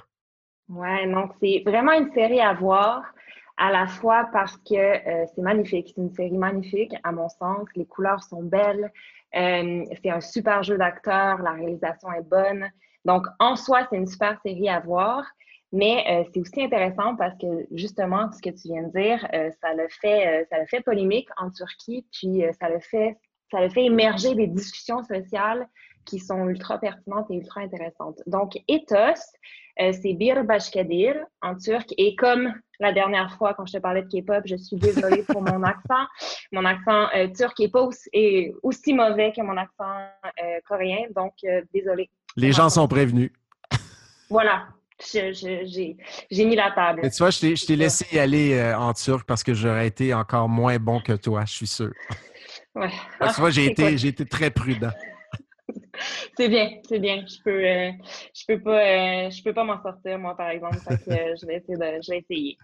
Ouais, 0.69 1.11
donc 1.11 1.33
c'est 1.41 1.63
vraiment 1.65 1.93
une 1.93 2.13
série 2.13 2.41
à 2.41 2.53
voir, 2.53 3.03
à 3.57 3.73
la 3.73 3.87
fois 3.87 4.29
parce 4.33 4.57
que 4.59 4.75
euh, 4.75 5.25
c'est 5.35 5.41
magnifique, 5.41 5.93
c'est 5.95 6.01
une 6.01 6.13
série 6.13 6.37
magnifique 6.37 6.95
à 7.05 7.13
mon 7.13 7.29
sens, 7.29 7.67
les 7.75 7.87
couleurs 7.87 8.23
sont 8.23 8.43
belles, 8.43 8.93
euh, 9.35 9.85
c'est 10.03 10.11
un 10.11 10.21
super 10.21 10.63
jeu 10.63 10.77
d'acteur, 10.77 11.41
la 11.41 11.53
réalisation 11.53 12.13
est 12.13 12.29
bonne. 12.29 12.71
Donc 13.07 13.27
en 13.39 13.57
soi, 13.57 13.87
c'est 13.89 13.97
une 13.97 14.07
super 14.07 14.39
série 14.43 14.69
à 14.69 14.81
voir, 14.81 15.25
mais 15.73 16.05
euh, 16.11 16.31
c'est 16.33 16.41
aussi 16.41 16.63
intéressant 16.63 17.17
parce 17.17 17.37
que 17.39 17.67
justement, 17.73 18.31
ce 18.31 18.43
que 18.43 18.51
tu 18.51 18.69
viens 18.69 18.83
de 18.83 18.93
dire, 18.93 19.27
ça 19.63 19.73
le 19.73 19.89
fait, 20.03 20.47
ça 20.51 20.59
le 20.59 20.67
fait 20.67 20.83
polémique 20.83 21.29
en 21.39 21.51
Turquie, 21.51 22.07
puis 22.13 22.43
ça 22.61 22.69
le 22.69 22.81
fait, 22.81 23.17
ça 23.51 23.63
le 23.63 23.71
fait 23.71 23.87
émerger 23.87 24.35
des 24.35 24.47
discussions 24.47 25.03
sociales 25.03 25.67
qui 26.09 26.19
sont 26.19 26.49
ultra 26.49 26.79
pertinentes 26.79 27.31
et 27.31 27.35
ultra 27.35 27.61
intéressantes. 27.61 28.21
Donc, 28.27 28.59
ethos, 28.67 29.21
euh, 29.81 29.93
c'est 29.93 30.15
Bir 30.15 30.43
Başkadir 30.45 31.15
en 31.43 31.57
turc. 31.57 31.93
Et 31.99 32.17
comme 32.17 32.53
la 32.81 32.93
dernière 32.93 33.37
fois, 33.37 33.55
quand 33.55 33.67
je 33.67 33.75
te 33.75 33.79
parlais 33.79 34.03
de 34.03 34.09
K-pop, 34.09 34.43
je 34.47 34.57
suis 34.57 34.77
désolée 34.77 35.23
pour 35.23 35.43
mon 35.43 35.63
accent. 35.75 36.07
Mon 36.53 36.65
accent 36.65 37.09
euh, 37.15 37.29
turc 37.29 37.61
est 37.61 37.69
pas 37.69 37.83
aussi, 37.83 38.53
aussi, 38.63 38.95
mauvais 38.95 39.33
que 39.37 39.43
mon 39.43 39.57
accent 39.57 39.99
euh, 40.25 40.59
coréen, 40.67 41.07
donc 41.15 41.35
désolée. 41.73 42.11
Les 42.37 42.53
gens 42.53 42.69
sont 42.69 42.89
prévenus. 42.89 43.31
Voilà, 44.31 44.69
j'ai 45.01 45.97
mis 46.45 46.55
la 46.55 46.71
table. 46.73 47.01
tu 47.01 47.17
vois, 47.17 47.31
je 47.31 47.67
t'ai 47.67 47.77
laissé 47.77 48.05
y 48.15 48.19
aller 48.19 48.75
en 48.77 48.93
turc 48.93 49.27
parce 49.27 49.43
que 49.43 49.55
j'aurais 49.55 49.87
été 49.87 50.13
encore 50.13 50.51
moins 50.51 50.77
bon 50.77 51.01
que 51.01 51.15
toi, 51.15 51.47
je 51.47 51.53
suis 51.55 51.67
sûr. 51.67 51.91
Ouais. 52.75 52.91
tu 52.91 53.41
vois, 53.41 53.49
j'ai 53.49 53.65
été, 53.65 53.95
été, 54.07 54.27
très 54.27 54.51
prudent. 54.51 54.91
c'est 56.37 56.49
bien, 56.49 56.71
c'est 56.89 56.99
bien. 56.99 57.25
Je 57.27 57.43
peux, 57.43 57.65
euh, 57.65 57.91
je 58.35 58.45
peux 58.47 58.61
pas, 58.61 58.81
euh, 58.81 59.31
je 59.31 59.43
peux 59.43 59.53
pas 59.53 59.65
m'en 59.65 59.81
sortir 59.83 60.19
moi 60.19 60.37
par 60.37 60.51
exemple. 60.51 60.79
je 60.89 61.47
vais 61.47 61.57
essayer 61.57 62.01
je 62.03 62.11
vais 62.11 62.19
essayer. 62.19 62.57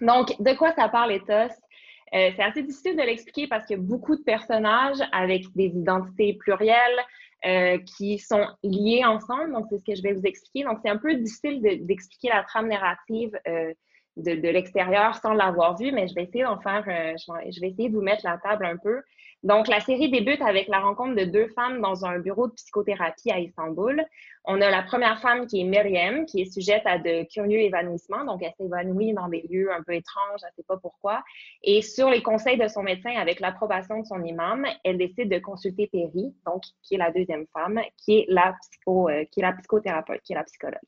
Donc, 0.00 0.40
de 0.40 0.56
quoi 0.56 0.72
ça 0.72 0.88
parle 0.88 1.12
Ethos? 1.12 1.54
Euh, 2.14 2.30
c'est 2.36 2.42
assez 2.42 2.62
difficile 2.62 2.96
de 2.96 3.02
l'expliquer 3.02 3.48
parce 3.48 3.66
qu'il 3.66 3.76
y 3.76 3.80
a 3.80 3.82
beaucoup 3.82 4.16
de 4.16 4.22
personnages 4.22 4.98
avec 5.12 5.44
des 5.54 5.66
identités 5.66 6.34
plurielles 6.34 7.00
qui 7.98 8.18
sont 8.18 8.46
liés 8.62 9.04
ensemble. 9.04 9.52
Donc, 9.52 9.66
c'est 9.68 9.76
ce 9.76 9.84
que 9.84 9.94
je 9.94 10.02
vais 10.02 10.14
vous 10.14 10.24
expliquer. 10.24 10.64
Donc, 10.64 10.78
c'est 10.82 10.88
un 10.88 10.96
peu 10.96 11.14
difficile 11.14 11.60
d'expliquer 11.60 12.30
la 12.30 12.42
trame 12.42 12.68
narrative 12.68 13.38
de, 14.16 14.48
l'extérieur 14.48 15.14
sans 15.16 15.34
l'avoir 15.34 15.76
vu, 15.76 15.92
mais 15.92 16.08
je 16.08 16.14
vais 16.14 16.22
essayer 16.22 16.44
d'en 16.44 16.58
faire, 16.60 16.84
je 16.86 17.60
vais 17.60 17.68
essayer 17.68 17.90
de 17.90 17.94
vous 17.94 18.00
mettre 18.00 18.22
la 18.24 18.38
table 18.38 18.64
un 18.64 18.78
peu. 18.78 19.02
Donc, 19.44 19.68
la 19.68 19.78
série 19.80 20.10
débute 20.10 20.40
avec 20.40 20.68
la 20.68 20.80
rencontre 20.80 21.16
de 21.16 21.24
deux 21.26 21.48
femmes 21.48 21.82
dans 21.82 22.06
un 22.06 22.18
bureau 22.18 22.48
de 22.48 22.54
psychothérapie 22.54 23.30
à 23.30 23.40
Istanbul. 23.40 24.02
On 24.46 24.58
a 24.62 24.70
la 24.70 24.82
première 24.82 25.20
femme 25.20 25.46
qui 25.46 25.60
est 25.60 25.64
Myriam, 25.64 26.24
qui 26.24 26.40
est 26.40 26.50
sujette 26.50 26.82
à 26.86 26.96
de 26.96 27.30
curieux 27.30 27.58
évanouissements. 27.58 28.24
Donc, 28.24 28.42
elle 28.42 28.54
s'évanouit 28.58 29.12
dans 29.12 29.28
des 29.28 29.46
lieux 29.50 29.70
un 29.70 29.82
peu 29.82 29.92
étranges, 29.92 30.40
elle 30.42 30.48
ne 30.48 30.62
sait 30.62 30.66
pas 30.66 30.78
pourquoi. 30.78 31.22
Et 31.62 31.82
sur 31.82 32.08
les 32.08 32.22
conseils 32.22 32.56
de 32.56 32.68
son 32.68 32.82
médecin, 32.82 33.10
avec 33.10 33.38
l'approbation 33.40 34.00
de 34.00 34.06
son 34.06 34.24
imam, 34.24 34.66
elle 34.82 34.96
décide 34.96 35.28
de 35.30 35.38
consulter 35.38 35.88
Perry, 35.88 36.34
donc 36.46 36.62
qui 36.82 36.94
est 36.94 36.98
la 36.98 37.10
deuxième 37.10 37.44
femme, 37.52 37.82
qui 37.98 38.20
est 38.20 38.26
la, 38.28 38.56
psycho, 38.62 39.10
euh, 39.10 39.24
qui 39.30 39.40
est 39.40 39.42
la 39.42 39.52
psychothérapeute, 39.52 40.22
qui 40.22 40.32
est 40.32 40.36
la 40.36 40.44
psychologue. 40.44 40.78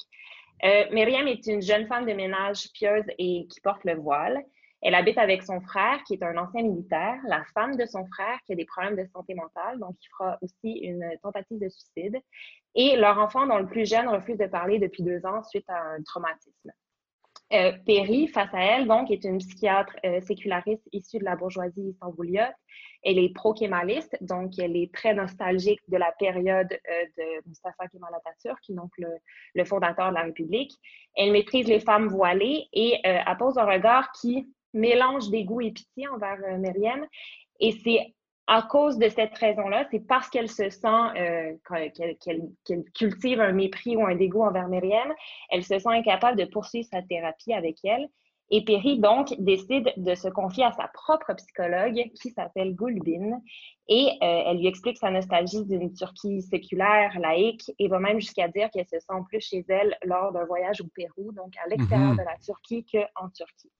Euh, 0.64 0.84
Myriam 0.92 1.28
est 1.28 1.46
une 1.46 1.60
jeune 1.60 1.86
femme 1.86 2.06
de 2.06 2.14
ménage 2.14 2.68
pieuse 2.72 3.04
et 3.18 3.46
qui 3.50 3.60
porte 3.60 3.84
le 3.84 3.96
voile. 3.96 4.42
Elle 4.82 4.94
habite 4.94 5.18
avec 5.18 5.42
son 5.42 5.60
frère, 5.60 6.02
qui 6.04 6.14
est 6.14 6.22
un 6.22 6.36
ancien 6.36 6.62
militaire, 6.62 7.18
la 7.26 7.44
femme 7.54 7.76
de 7.76 7.86
son 7.86 8.06
frère, 8.06 8.38
qui 8.44 8.52
a 8.52 8.56
des 8.56 8.66
problèmes 8.66 8.96
de 8.96 9.06
santé 9.12 9.34
mentale, 9.34 9.78
donc 9.78 9.96
il 10.00 10.08
fera 10.08 10.38
aussi 10.42 10.78
une 10.78 11.10
tentative 11.22 11.58
de 11.58 11.68
suicide, 11.68 12.16
et 12.74 12.96
leur 12.96 13.18
enfant, 13.18 13.46
dont 13.46 13.58
le 13.58 13.66
plus 13.66 13.88
jeune 13.88 14.08
refuse 14.08 14.36
de 14.36 14.46
parler 14.46 14.78
depuis 14.78 15.02
deux 15.02 15.24
ans 15.24 15.42
suite 15.42 15.68
à 15.68 15.80
un 15.80 16.02
traumatisme. 16.02 16.70
Euh, 17.52 17.72
Perry, 17.86 18.26
face 18.26 18.52
à 18.52 18.60
elle, 18.60 18.88
donc, 18.88 19.10
est 19.10 19.22
une 19.24 19.38
psychiatre 19.38 19.94
euh, 20.04 20.20
séculariste 20.20 20.82
issue 20.92 21.18
de 21.18 21.24
la 21.24 21.36
bourgeoisie 21.36 21.90
istanbuliote. 21.90 22.54
Elle 23.04 23.18
est 23.18 23.32
pro-kémaliste, 23.32 24.16
donc 24.20 24.58
elle 24.58 24.76
est 24.76 24.92
très 24.92 25.14
nostalgique 25.14 25.80
de 25.88 25.96
la 25.96 26.10
période 26.18 26.72
euh, 26.72 27.04
de 27.16 27.48
Mustafa 27.48 27.86
Kemal 27.86 28.12
Atatürk, 28.14 28.60
donc 28.70 28.90
le, 28.98 29.10
le, 29.54 29.64
fondateur 29.64 30.08
de 30.08 30.14
la 30.14 30.22
République. 30.22 30.72
Elle 31.14 31.30
maîtrise 31.30 31.68
les 31.68 31.78
femmes 31.78 32.08
voilées 32.08 32.66
et 32.72 32.98
appose 33.04 33.58
un 33.58 33.64
regard 33.64 34.10
qui 34.10 34.48
mélange 34.76 35.30
dégoût 35.30 35.60
et 35.60 35.72
pitié 35.72 36.08
envers 36.08 36.38
euh, 36.44 36.58
Myriam. 36.58 37.06
Et 37.60 37.72
c'est 37.72 38.14
à 38.46 38.62
cause 38.62 38.96
de 38.98 39.08
cette 39.08 39.36
raison-là, 39.36 39.86
c'est 39.90 40.06
parce 40.06 40.28
qu'elle 40.28 40.48
se 40.48 40.70
sent, 40.70 40.86
euh, 40.86 41.54
qu'elle 41.64 42.42
cultive 42.94 43.40
un 43.40 43.52
mépris 43.52 43.96
ou 43.96 44.06
un 44.06 44.14
dégoût 44.14 44.42
envers 44.42 44.68
Myriam, 44.68 45.12
elle 45.50 45.64
se 45.64 45.78
sent 45.78 45.88
incapable 45.88 46.38
de 46.38 46.44
poursuivre 46.44 46.86
sa 46.88 47.02
thérapie 47.02 47.52
avec 47.52 47.78
elle. 47.84 48.08
Et 48.50 48.64
Perry, 48.64 48.98
donc, 49.00 49.34
décide 49.38 49.92
de 49.96 50.14
se 50.14 50.28
confier 50.28 50.64
à 50.64 50.72
sa 50.72 50.88
propre 50.88 51.34
psychologue 51.34 52.10
qui 52.20 52.30
s'appelle 52.30 52.76
Gulbin. 52.76 53.40
Et 53.88 54.10
euh, 54.22 54.42
elle 54.46 54.58
lui 54.58 54.68
explique 54.68 54.98
sa 54.98 55.10
nostalgie 55.10 55.64
d'une 55.64 55.92
Turquie 55.92 56.42
séculaire, 56.42 57.18
laïque, 57.18 57.72
et 57.78 57.88
va 57.88 57.98
même 57.98 58.20
jusqu'à 58.20 58.48
dire 58.48 58.68
qu'elle 58.70 58.86
se 58.86 58.98
sent 58.98 59.22
plus 59.28 59.40
chez 59.40 59.64
elle 59.68 59.96
lors 60.04 60.32
d'un 60.32 60.44
voyage 60.44 60.80
au 60.80 60.86
Pérou, 60.86 61.32
donc 61.32 61.54
à 61.64 61.68
l'extérieur 61.68 62.10
mhm. 62.10 62.18
de 62.18 62.22
la 62.22 62.36
Turquie 62.44 62.84
qu'en 62.84 63.28
Turquie. 63.30 63.70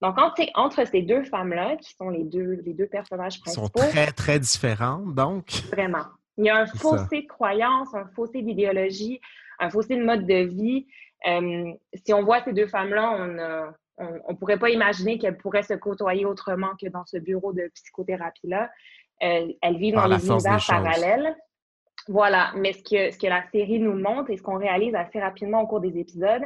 Donc, 0.00 0.16
entre, 0.54 0.86
ces 0.86 1.02
deux 1.02 1.24
femmes-là, 1.24 1.76
qui 1.76 1.94
sont 1.94 2.08
les 2.08 2.24
deux, 2.24 2.60
les 2.64 2.72
deux 2.72 2.86
personnages 2.86 3.40
principaux... 3.40 3.66
sont 3.66 3.88
très, 3.90 4.06
très 4.12 4.38
différentes, 4.38 5.14
donc. 5.14 5.50
Vraiment. 5.70 6.04
Il 6.38 6.46
y 6.46 6.50
a 6.50 6.56
un 6.56 6.66
fossé 6.66 7.22
de 7.22 7.26
croyances, 7.26 7.94
un 7.94 8.06
fossé 8.14 8.42
d'idéologie, 8.42 9.20
un 9.60 9.70
fossé 9.70 9.96
de 9.96 10.04
mode 10.04 10.26
de 10.26 10.44
vie. 10.44 10.86
Euh, 11.26 11.72
si 12.04 12.12
on 12.12 12.24
voit 12.24 12.42
ces 12.42 12.52
deux 12.52 12.66
femmes-là, 12.66 13.16
on 13.18 13.38
a 13.38 13.74
on 13.98 14.32
ne 14.32 14.36
pourrait 14.36 14.58
pas 14.58 14.70
imaginer 14.70 15.18
qu'elles 15.18 15.36
pourraient 15.36 15.62
se 15.62 15.74
côtoyer 15.74 16.24
autrement 16.24 16.72
que 16.80 16.88
dans 16.88 17.04
ce 17.06 17.16
bureau 17.18 17.52
de 17.52 17.70
psychothérapie-là. 17.74 18.70
Euh, 19.22 19.52
elles 19.62 19.76
vivent 19.76 19.94
dans 19.94 20.08
des 20.08 20.26
univers 20.26 20.64
parallèles. 20.66 21.36
Voilà, 22.08 22.52
mais 22.56 22.72
ce 22.72 22.82
que, 22.82 23.10
ce 23.12 23.18
que 23.18 23.26
la 23.26 23.44
série 23.50 23.78
nous 23.78 23.94
montre 23.94 24.30
et 24.30 24.36
ce 24.36 24.42
qu'on 24.42 24.58
réalise 24.58 24.94
assez 24.94 25.20
rapidement 25.20 25.62
au 25.62 25.66
cours 25.66 25.80
des 25.80 25.98
épisodes, 25.98 26.42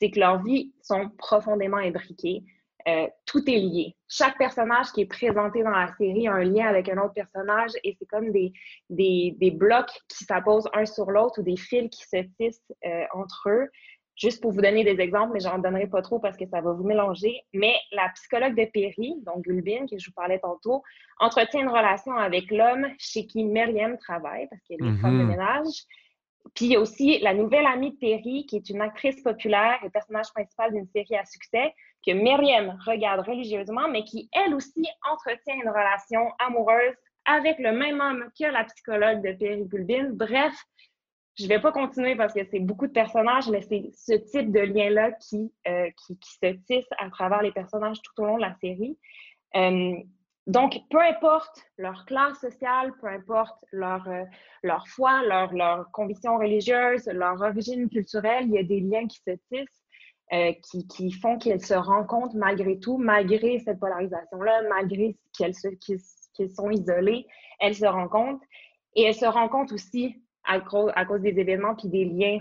c'est 0.00 0.10
que 0.10 0.18
leurs 0.18 0.42
vies 0.42 0.72
sont 0.80 1.10
profondément 1.18 1.76
imbriquées. 1.76 2.44
Euh, 2.88 3.06
tout 3.26 3.48
est 3.48 3.58
lié. 3.58 3.94
Chaque 4.08 4.36
personnage 4.38 4.90
qui 4.92 5.02
est 5.02 5.06
présenté 5.06 5.62
dans 5.62 5.70
la 5.70 5.94
série 5.96 6.26
a 6.26 6.32
un 6.32 6.44
lien 6.44 6.66
avec 6.66 6.88
un 6.88 6.98
autre 6.98 7.14
personnage 7.14 7.70
et 7.84 7.94
c'est 7.96 8.06
comme 8.06 8.32
des, 8.32 8.52
des, 8.90 9.36
des 9.38 9.52
blocs 9.52 9.92
qui 10.08 10.24
s'apposent 10.24 10.68
un 10.74 10.84
sur 10.84 11.10
l'autre 11.10 11.40
ou 11.40 11.42
des 11.44 11.56
fils 11.56 11.88
qui 11.90 12.02
se 12.02 12.24
tissent 12.38 12.72
euh, 12.84 13.04
entre 13.12 13.50
eux. 13.50 13.68
Juste 14.22 14.40
pour 14.40 14.52
vous 14.52 14.60
donner 14.60 14.84
des 14.84 15.00
exemples, 15.00 15.32
mais 15.32 15.40
j'en 15.40 15.58
donnerai 15.58 15.88
pas 15.88 16.00
trop 16.00 16.20
parce 16.20 16.36
que 16.36 16.46
ça 16.46 16.60
va 16.60 16.72
vous 16.72 16.84
mélanger. 16.84 17.42
Mais 17.52 17.74
la 17.90 18.08
psychologue 18.10 18.54
de 18.54 18.66
Perry, 18.66 19.16
donc 19.26 19.42
Gulbin, 19.42 19.86
que 19.90 19.98
je 19.98 20.06
vous 20.06 20.14
parlais 20.14 20.38
tantôt, 20.38 20.84
entretient 21.18 21.62
une 21.62 21.68
relation 21.68 22.12
avec 22.12 22.48
l'homme 22.52 22.86
chez 22.98 23.26
qui 23.26 23.42
Myriam 23.42 23.98
travaille, 23.98 24.46
parce 24.48 24.62
qu'elle 24.62 24.78
est 24.80 25.00
femme 25.00 25.18
de 25.18 25.24
mhm. 25.24 25.28
ménage. 25.28 25.74
Puis 26.54 26.66
il 26.66 26.72
y 26.72 26.76
a 26.76 26.80
aussi 26.80 27.18
la 27.18 27.34
nouvelle 27.34 27.66
amie 27.66 27.90
de 27.90 27.96
Perry, 27.96 28.46
qui 28.46 28.54
est 28.54 28.70
une 28.70 28.80
actrice 28.80 29.20
populaire 29.22 29.80
et 29.84 29.90
personnage 29.90 30.32
principal 30.32 30.72
d'une 30.72 30.86
série 30.86 31.16
à 31.16 31.24
succès, 31.24 31.74
que 32.06 32.12
Myriam 32.12 32.78
regarde 32.86 33.26
religieusement, 33.26 33.88
mais 33.88 34.04
qui, 34.04 34.30
elle 34.32 34.54
aussi, 34.54 34.86
entretient 35.10 35.54
une 35.54 35.68
relation 35.68 36.30
amoureuse 36.38 36.94
avec 37.24 37.58
le 37.58 37.72
même 37.72 38.00
homme 38.00 38.30
que 38.38 38.44
la 38.44 38.62
psychologue 38.64 39.20
de 39.20 39.32
Perry 39.32 39.64
Gulbin. 39.64 40.10
Bref, 40.12 40.54
je 41.38 41.46
vais 41.46 41.60
pas 41.60 41.72
continuer 41.72 42.14
parce 42.14 42.34
que 42.34 42.44
c'est 42.50 42.60
beaucoup 42.60 42.86
de 42.86 42.92
personnages, 42.92 43.48
mais 43.48 43.62
c'est 43.62 43.90
ce 43.94 44.14
type 44.14 44.52
de 44.52 44.60
lien-là 44.60 45.12
qui, 45.12 45.52
euh, 45.66 45.88
qui, 46.06 46.18
se 46.22 46.54
tisse 46.66 46.88
à 46.98 47.08
travers 47.10 47.42
les 47.42 47.52
personnages 47.52 48.02
tout 48.02 48.22
au 48.22 48.26
long 48.26 48.36
de 48.36 48.42
la 48.42 48.54
série. 48.60 48.98
Euh, 49.56 49.94
donc, 50.46 50.78
peu 50.90 51.00
importe 51.00 51.64
leur 51.78 52.04
classe 52.04 52.38
sociale, 52.38 52.92
peu 53.00 53.06
importe 53.06 53.64
leur, 53.70 54.06
euh, 54.08 54.24
leur 54.62 54.86
foi, 54.88 55.22
leur, 55.22 55.54
leur 55.54 55.90
conviction 55.92 56.36
religieuse, 56.36 57.06
leur 57.06 57.40
origine 57.40 57.88
culturelle, 57.88 58.46
il 58.46 58.52
y 58.52 58.58
a 58.58 58.64
des 58.64 58.80
liens 58.80 59.06
qui 59.06 59.20
se 59.26 59.30
tissent, 59.50 59.82
qui, 60.62 60.86
qui, 60.88 61.12
font 61.12 61.36
qu'elles 61.38 61.64
se 61.64 61.74
rencontrent 61.74 62.36
malgré 62.36 62.78
tout, 62.78 62.96
malgré 62.96 63.58
cette 63.58 63.78
polarisation-là, 63.78 64.62
malgré 64.70 65.14
qu'elles 65.36 65.54
sont 65.54 66.70
isolées, 66.70 67.26
elles 67.60 67.74
se 67.74 67.84
rencontrent. 67.84 68.44
Et 68.94 69.02
elles 69.02 69.14
se 69.14 69.26
rencontrent 69.26 69.74
aussi 69.74 70.16
à, 70.44 70.60
cause 70.60 71.20
des 71.20 71.38
événements 71.38 71.74
puis 71.74 71.88
des 71.88 72.04
liens 72.04 72.38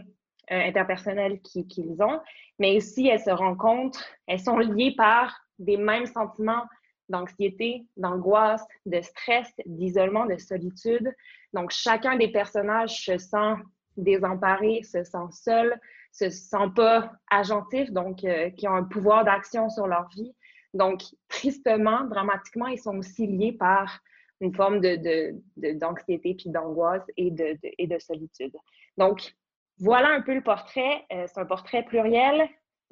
euh, 0.51 0.67
interpersonnels 0.67 1.39
qu'ils 1.41 2.01
ont, 2.01 2.19
mais 2.59 2.77
aussi 2.77 3.07
elles 3.07 3.19
se 3.19 3.29
rencontrent, 3.29 4.03
elles 4.27 4.39
sont 4.39 4.57
liées 4.57 4.95
par 4.95 5.39
des 5.59 5.77
mêmes 5.77 6.07
sentiments 6.07 6.63
d'anxiété, 7.09 7.85
d'angoisse, 7.97 8.65
de 8.85 9.01
stress, 9.01 9.51
d'isolement, 9.65 10.25
de 10.25 10.37
solitude. 10.37 11.13
Donc, 11.53 11.71
chacun 11.71 12.15
des 12.15 12.29
personnages 12.29 13.05
se 13.05 13.17
sent 13.17 13.55
désemparé, 13.97 14.81
se 14.83 15.03
sent 15.03 15.17
seul, 15.31 15.79
se 16.11 16.29
sent 16.29 16.69
pas 16.75 17.11
agentif, 17.29 17.91
donc 17.91 18.23
euh, 18.23 18.49
qui 18.51 18.67
ont 18.67 18.73
un 18.73 18.83
pouvoir 18.83 19.25
d'action 19.25 19.69
sur 19.69 19.87
leur 19.87 20.07
vie. 20.09 20.33
Donc, 20.73 21.01
tristement, 21.27 22.05
dramatiquement, 22.05 22.67
ils 22.67 22.79
sont 22.79 22.97
aussi 22.97 23.27
liés 23.27 23.51
par 23.51 23.99
une 24.41 24.53
forme 24.53 24.81
d'anxiété 24.81 26.29
de, 26.29 26.33
de, 26.33 26.37
puis 26.37 26.49
d'angoisse 26.49 27.05
et 27.15 27.31
de, 27.31 27.57
et 27.77 27.87
de 27.87 27.99
solitude. 27.99 28.55
Donc, 28.97 29.33
voilà 29.79 30.09
un 30.09 30.21
peu 30.21 30.33
le 30.33 30.41
portrait. 30.41 31.05
Euh, 31.13 31.25
c'est 31.27 31.39
un 31.39 31.45
portrait 31.45 31.83
pluriel 31.83 32.49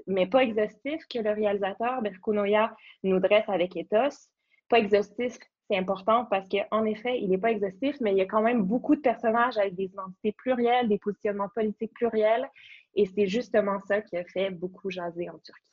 mais 0.08 0.28
pas 0.28 0.44
exhaustif, 0.44 1.02
que 1.10 1.20
le 1.20 1.32
réalisateur 1.32 2.02
Berkunoya 2.02 2.76
nous 3.04 3.20
dresse 3.20 3.48
avec 3.48 3.76
Ethos. 3.76 4.30
Pas 4.70 4.80
exhaustif, 4.80 5.38
c'est 5.70 5.78
important 5.78 6.26
parce 6.26 6.48
qu'en 6.48 6.86
effet, 6.86 7.20
il 7.20 7.30
n'est 7.30 7.38
pas 7.38 7.52
exhaustif, 7.52 7.96
mais 8.02 8.12
il 8.12 8.18
y 8.18 8.22
a 8.22 8.26
quand 8.26 8.42
même 8.42 8.64
beaucoup 8.64 8.96
de 8.96 9.02
personnages 9.02 9.58
avec 9.58 9.76
des 9.76 9.86
identités 9.86 10.32
plurielles, 10.34 10.88
des 10.88 10.98
positionnements 10.98 11.50
politiques 11.50 11.94
pluriels, 11.94 12.50
et 12.96 13.06
c'est 13.06 13.28
justement 13.28 13.80
ça 13.80 14.02
qui 14.02 14.18
a 14.18 14.24
fait 14.26 14.50
beaucoup 14.50 14.90
jaser 14.90 15.30
en 15.30 15.38
Turquie. 15.40 15.69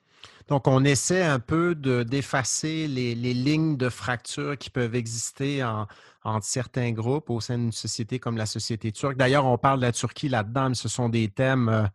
Donc, 0.48 0.68
on 0.68 0.84
essaie 0.84 1.24
un 1.24 1.40
peu 1.40 1.74
d'effacer 1.74 2.86
les, 2.86 3.14
les, 3.16 3.34
lignes 3.34 3.76
de 3.76 3.88
fracture 3.88 4.56
qui 4.56 4.70
peuvent 4.70 4.94
exister 4.94 5.64
en, 5.64 5.88
entre 6.22 6.46
certains 6.46 6.92
groupes 6.92 7.30
au 7.30 7.40
sein 7.40 7.58
d'une 7.58 7.72
société 7.72 8.18
comme 8.18 8.36
la 8.36 8.46
société 8.46 8.92
turque. 8.92 9.16
D'ailleurs, 9.16 9.46
on 9.46 9.58
parle 9.58 9.80
de 9.80 9.86
la 9.86 9.92
Turquie 9.92 10.28
là-dedans, 10.28 10.70
mais 10.70 10.74
ce 10.74 10.88
sont 10.88 11.08
des 11.08 11.28
thèmes 11.28 11.68
euh, 11.68 11.86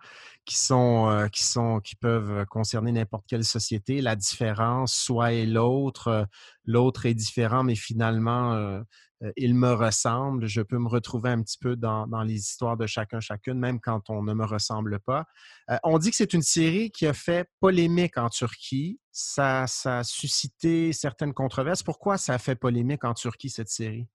qui 0.45 0.57
sont, 0.57 1.09
euh, 1.09 1.27
qui 1.27 1.43
sont, 1.43 1.79
qui 1.79 1.95
peuvent 1.95 2.45
concerner 2.47 2.91
n'importe 2.91 3.25
quelle 3.27 3.45
société. 3.45 4.01
La 4.01 4.17
différence, 4.17 4.93
soit 4.93 5.31
et 5.31 5.45
l'autre, 5.45 6.07
euh, 6.09 6.23
l'autre 6.65 7.05
est 7.05 7.13
différent, 7.13 7.63
mais 7.63 7.75
finalement, 7.75 8.81
il 9.37 9.55
me 9.55 9.71
ressemble. 9.73 10.47
Je 10.47 10.61
peux 10.61 10.77
me 10.77 10.87
retrouver 10.87 11.29
un 11.29 11.41
petit 11.41 11.57
peu 11.57 11.75
dans, 11.75 12.07
dans, 12.07 12.23
les 12.23 12.35
histoires 12.35 12.77
de 12.77 12.87
chacun, 12.87 13.19
chacune, 13.19 13.59
même 13.59 13.79
quand 13.79 14.09
on 14.09 14.23
ne 14.23 14.33
me 14.33 14.45
ressemble 14.45 14.99
pas. 14.99 15.25
on 15.83 15.97
dit 15.97 16.09
que 16.09 16.15
c'est 16.15 16.33
une 16.33 16.41
série 16.41 16.91
qui 16.91 17.07
a 17.07 17.13
fait 17.13 17.49
polémique 17.59 18.17
en 18.17 18.29
Turquie. 18.29 18.99
Ça, 19.11 19.65
a 19.85 20.03
suscité 20.03 20.93
certaines 20.93 21.33
controverses. 21.33 21.83
Pourquoi 21.83 22.17
ça 22.17 22.33
a 22.33 22.37
fait 22.37 22.55
polémique 22.55 23.03
en 23.03 23.13
Turquie, 23.13 23.49
cette 23.49 23.69
série? 23.69 24.07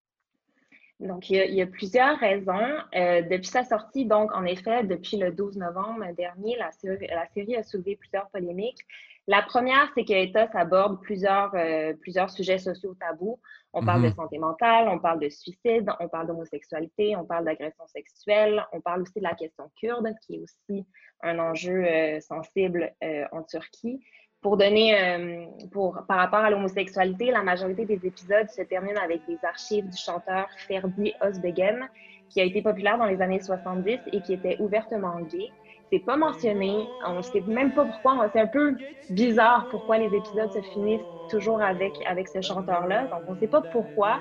Donc, 0.98 1.28
il 1.28 1.36
y, 1.36 1.60
a, 1.60 1.66
plusieurs 1.66 2.18
raisons. 2.18 2.78
Euh, 2.94 3.20
depuis 3.22 3.48
sa 3.48 3.64
sortie, 3.64 4.06
donc, 4.06 4.34
en 4.34 4.44
effet, 4.44 4.82
depuis 4.84 5.18
le 5.18 5.30
12 5.30 5.58
novembre 5.58 6.06
dernier, 6.16 6.56
la, 6.56 6.70
série 6.72 7.56
a 7.56 7.62
soulevé 7.62 7.96
plusieurs 7.96 8.30
polémiques. 8.30 8.80
La 9.28 9.42
première, 9.42 9.90
c'est 9.94 10.04
que 10.04 10.12
Ethos 10.12 10.56
aborde 10.56 11.02
plusieurs, 11.02 11.54
euh, 11.54 11.92
plusieurs 12.00 12.30
sujets 12.30 12.58
sociaux 12.58 12.94
tabous. 12.98 13.38
On 13.78 13.85
parle 13.85 14.02
de 14.02 14.09
mhm. 14.09 14.14
santé 14.14 14.38
mentale, 14.38 14.88
on 14.88 14.99
parle 14.99 15.21
de 15.21 15.28
suicide, 15.28 15.90
on 16.00 16.09
parle 16.09 16.28
d'homosexualité, 16.28 17.14
on 17.14 17.26
parle 17.26 17.45
d'agression 17.45 17.87
sexuelle, 17.88 18.64
on 18.73 18.80
parle 18.80 19.02
aussi 19.02 19.18
de 19.18 19.23
la 19.23 19.35
question 19.35 19.71
kurde, 19.78 20.09
qui 20.23 20.37
est 20.37 20.40
aussi 20.40 20.87
un 21.23 21.38
enjeu 21.38 21.85
euh, 21.85 22.18
sensible 22.21 22.95
en 23.33 23.42
Turquie. 23.42 24.00
Pour 24.40 24.56
donner, 24.56 24.99
euh, 24.99 25.45
pour, 25.73 25.99
par 26.09 26.18
rapport 26.18 26.38
à 26.38 26.50
l'homosexualité, 26.50 27.30
la 27.30 27.42
majorité 27.42 27.85
des 27.85 28.06
épisodes 28.06 28.49
se 28.49 28.62
terminent 28.62 29.00
avec 29.02 29.26
des 29.26 29.38
archives 29.42 29.88
du 29.88 29.97
chanteur 29.97 30.49
Ferdi 30.68 31.12
Özbegem, 31.23 31.87
qui 32.28 32.40
a 32.40 32.45
été 32.45 32.62
populaire 32.62 32.97
dans 32.97 33.06
les 33.06 33.21
années 33.21 33.40
70 33.40 33.99
et 34.12 34.21
qui 34.23 34.33
était 34.33 34.56
ouvertement 34.61 35.21
gay. 35.21 35.50
C'est 35.93 36.00
pas 36.00 36.16
mentionné, 36.16 36.88
on 37.07 37.14
ne 37.14 37.23
sait 37.23 37.43
même 37.47 37.73
pas 37.73 37.85
pourquoi. 37.85 38.28
C'est 38.33 38.40
un 38.40 38.47
peu 38.49 38.75
bizarre 39.11 39.69
pourquoi 39.71 39.99
les 39.99 40.07
épisodes 40.07 40.50
se 40.52 40.61
finissent 40.73 41.00
toujours 41.31 41.62
avec, 41.62 41.93
avec 42.09 42.26
ce 42.26 42.40
chanteur-là. 42.40 43.02
Donc, 43.05 43.21
on 43.28 43.35
ne 43.35 43.38
sait 43.38 43.47
pas 43.47 43.62
pourquoi, 43.73 44.19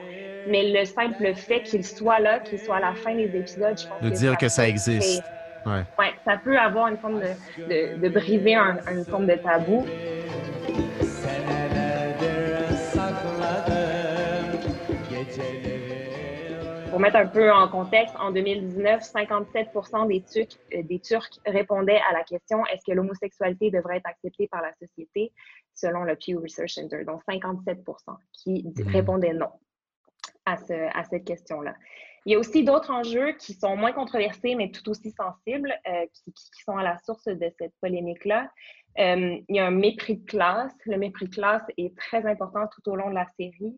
mais 0.47 0.71
le 0.71 0.85
simple 0.85 1.33
fait 1.33 1.63
qu'il 1.63 1.83
soit 1.83 2.19
là, 2.19 2.39
qu'il 2.39 2.59
soit 2.59 2.75
à 2.75 2.81
la 2.81 2.93
fin 2.93 3.15
des 3.15 3.35
épisodes, 3.35 3.79
je 3.79 3.87
pense 3.87 3.99
de 4.01 4.09
dire 4.09 4.37
que 4.37 4.47
ça 4.47 4.67
existe. 4.67 5.23
Ouais. 5.65 5.83
ouais. 5.97 6.13
ça 6.23 6.37
peut 6.37 6.55
avoir 6.55 6.87
une 6.89 6.97
forme 6.97 7.19
de, 7.19 7.29
de, 7.67 7.99
de 7.99 8.09
briser 8.09 8.53
un, 8.53 8.77
une 8.91 9.03
forme 9.03 9.25
de 9.25 9.33
tabou. 9.33 9.83
Pour 16.95 17.01
mettre 17.01 17.17
un 17.17 17.27
peu 17.27 17.51
en 17.51 17.67
contexte, 17.67 18.15
en 18.21 18.31
2019, 18.31 19.03
57 19.03 19.69
des 20.07 20.21
Turcs, 20.21 20.57
euh, 20.73 20.81
des 20.81 20.99
Turcs 21.01 21.41
répondaient 21.45 21.99
à 22.09 22.13
la 22.13 22.23
question 22.23 22.65
est-ce 22.67 22.85
que 22.89 22.95
l'homosexualité 22.95 23.69
devrait 23.69 23.97
être 23.97 24.05
acceptée 24.05 24.47
par 24.47 24.61
la 24.61 24.71
société 24.75 25.33
selon 25.73 26.05
le 26.05 26.15
Pew 26.15 26.39
Research 26.41 26.69
Center? 26.69 27.03
Donc 27.03 27.21
57 27.27 27.83
qui 28.31 28.63
mhm. 28.63 28.87
répondaient 28.87 29.33
non 29.33 29.49
à, 30.45 30.55
ce, 30.55 30.71
à 30.97 31.03
cette 31.03 31.25
question-là. 31.25 31.75
Il 32.25 32.31
y 32.31 32.35
a 32.35 32.39
aussi 32.39 32.63
d'autres 32.63 32.91
enjeux 32.91 33.33
qui 33.33 33.55
sont 33.55 33.75
moins 33.75 33.91
controversés, 33.91 34.55
mais 34.55 34.71
tout 34.71 34.89
aussi 34.89 35.11
sensibles, 35.11 35.77
euh, 35.89 36.05
qui, 36.13 36.31
qui, 36.31 36.63
sont 36.63 36.77
à 36.77 36.83
la 36.83 36.97
source 36.99 37.25
de 37.25 37.51
cette 37.59 37.73
polémique-là. 37.81 38.49
Euh, 38.99 39.37
il 39.49 39.55
y 39.57 39.59
a 39.59 39.65
un 39.65 39.71
mépris 39.71 40.15
de 40.15 40.25
classe. 40.25 40.71
Le 40.85 40.97
mépris 40.97 41.25
de 41.25 41.35
classe 41.35 41.63
est 41.77 41.93
très 41.97 42.25
important 42.25 42.67
tout 42.73 42.89
au 42.89 42.95
long 42.95 43.09
de 43.09 43.15
la 43.15 43.27
série. 43.37 43.77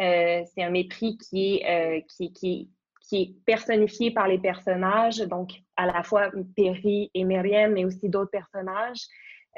Euh, 0.00 0.42
c'est 0.54 0.62
un 0.62 0.70
mépris 0.70 1.18
qui 1.18 1.56
est, 1.56 2.06
qui, 2.08 2.68
est 3.12 3.44
personnifié 3.44 4.10
par 4.10 4.28
les 4.28 4.38
personnages, 4.38 5.18
donc 5.18 5.52
à 5.76 5.86
la 5.86 6.02
fois 6.02 6.30
Perry 6.54 7.10
et 7.14 7.24
Myriam, 7.24 7.72
mais 7.72 7.84
aussi 7.84 8.08
d'autres 8.08 8.30
personnages. 8.30 9.06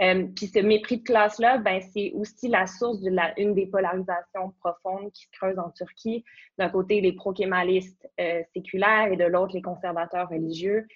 Euh, 0.00 0.26
puis 0.34 0.46
ce 0.46 0.60
mépris 0.60 0.98
de 0.98 1.02
classe-là, 1.02 1.58
ben, 1.58 1.82
c'est 1.92 2.12
aussi 2.14 2.48
la 2.48 2.66
source 2.66 3.00
de 3.00 3.10
la, 3.10 3.38
une 3.38 3.54
des 3.54 3.66
polarisations 3.66 4.54
profondes 4.60 5.12
qui 5.12 5.24
se 5.24 5.30
creusent 5.32 5.58
en 5.58 5.70
Turquie. 5.70 6.24
D'un 6.56 6.70
côté, 6.70 7.00
les 7.00 7.12
pro-kémalistes 7.12 8.08
euh, 8.18 8.42
séculaires 8.54 9.12
et 9.12 9.16
de 9.16 9.24
l'autre, 9.24 9.54
les 9.54 9.62
conservateurs 9.62 10.28
religieux. 10.30 10.86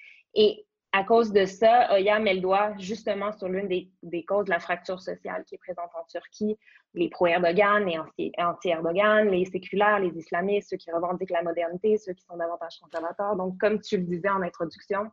À 0.94 1.02
cause 1.02 1.32
de 1.32 1.44
ça, 1.44 1.92
Oya 1.92 2.20
met 2.20 2.34
le 2.34 2.40
doigt 2.40 2.70
justement 2.78 3.32
sur 3.32 3.48
l'une 3.48 3.66
des, 3.66 3.90
des, 4.04 4.24
causes 4.24 4.44
de 4.44 4.50
la 4.50 4.60
fracture 4.60 5.02
sociale 5.02 5.44
qui 5.44 5.56
est 5.56 5.58
présente 5.58 5.90
en 5.92 6.04
Turquie. 6.08 6.56
Les 6.94 7.08
pro-Erdogan 7.08 7.88
et 8.16 8.30
anti-Erdogan, 8.38 9.28
les 9.28 9.44
séculaires, 9.44 9.98
les 9.98 10.16
islamistes, 10.16 10.70
ceux 10.70 10.76
qui 10.76 10.92
revendiquent 10.92 11.30
la 11.30 11.42
modernité, 11.42 11.96
ceux 11.98 12.12
qui 12.12 12.24
sont 12.24 12.36
davantage 12.36 12.78
conservateurs. 12.80 13.34
Donc, 13.34 13.58
comme 13.58 13.80
tu 13.80 13.96
le 13.96 14.04
disais 14.04 14.28
en 14.28 14.40
introduction, 14.42 15.10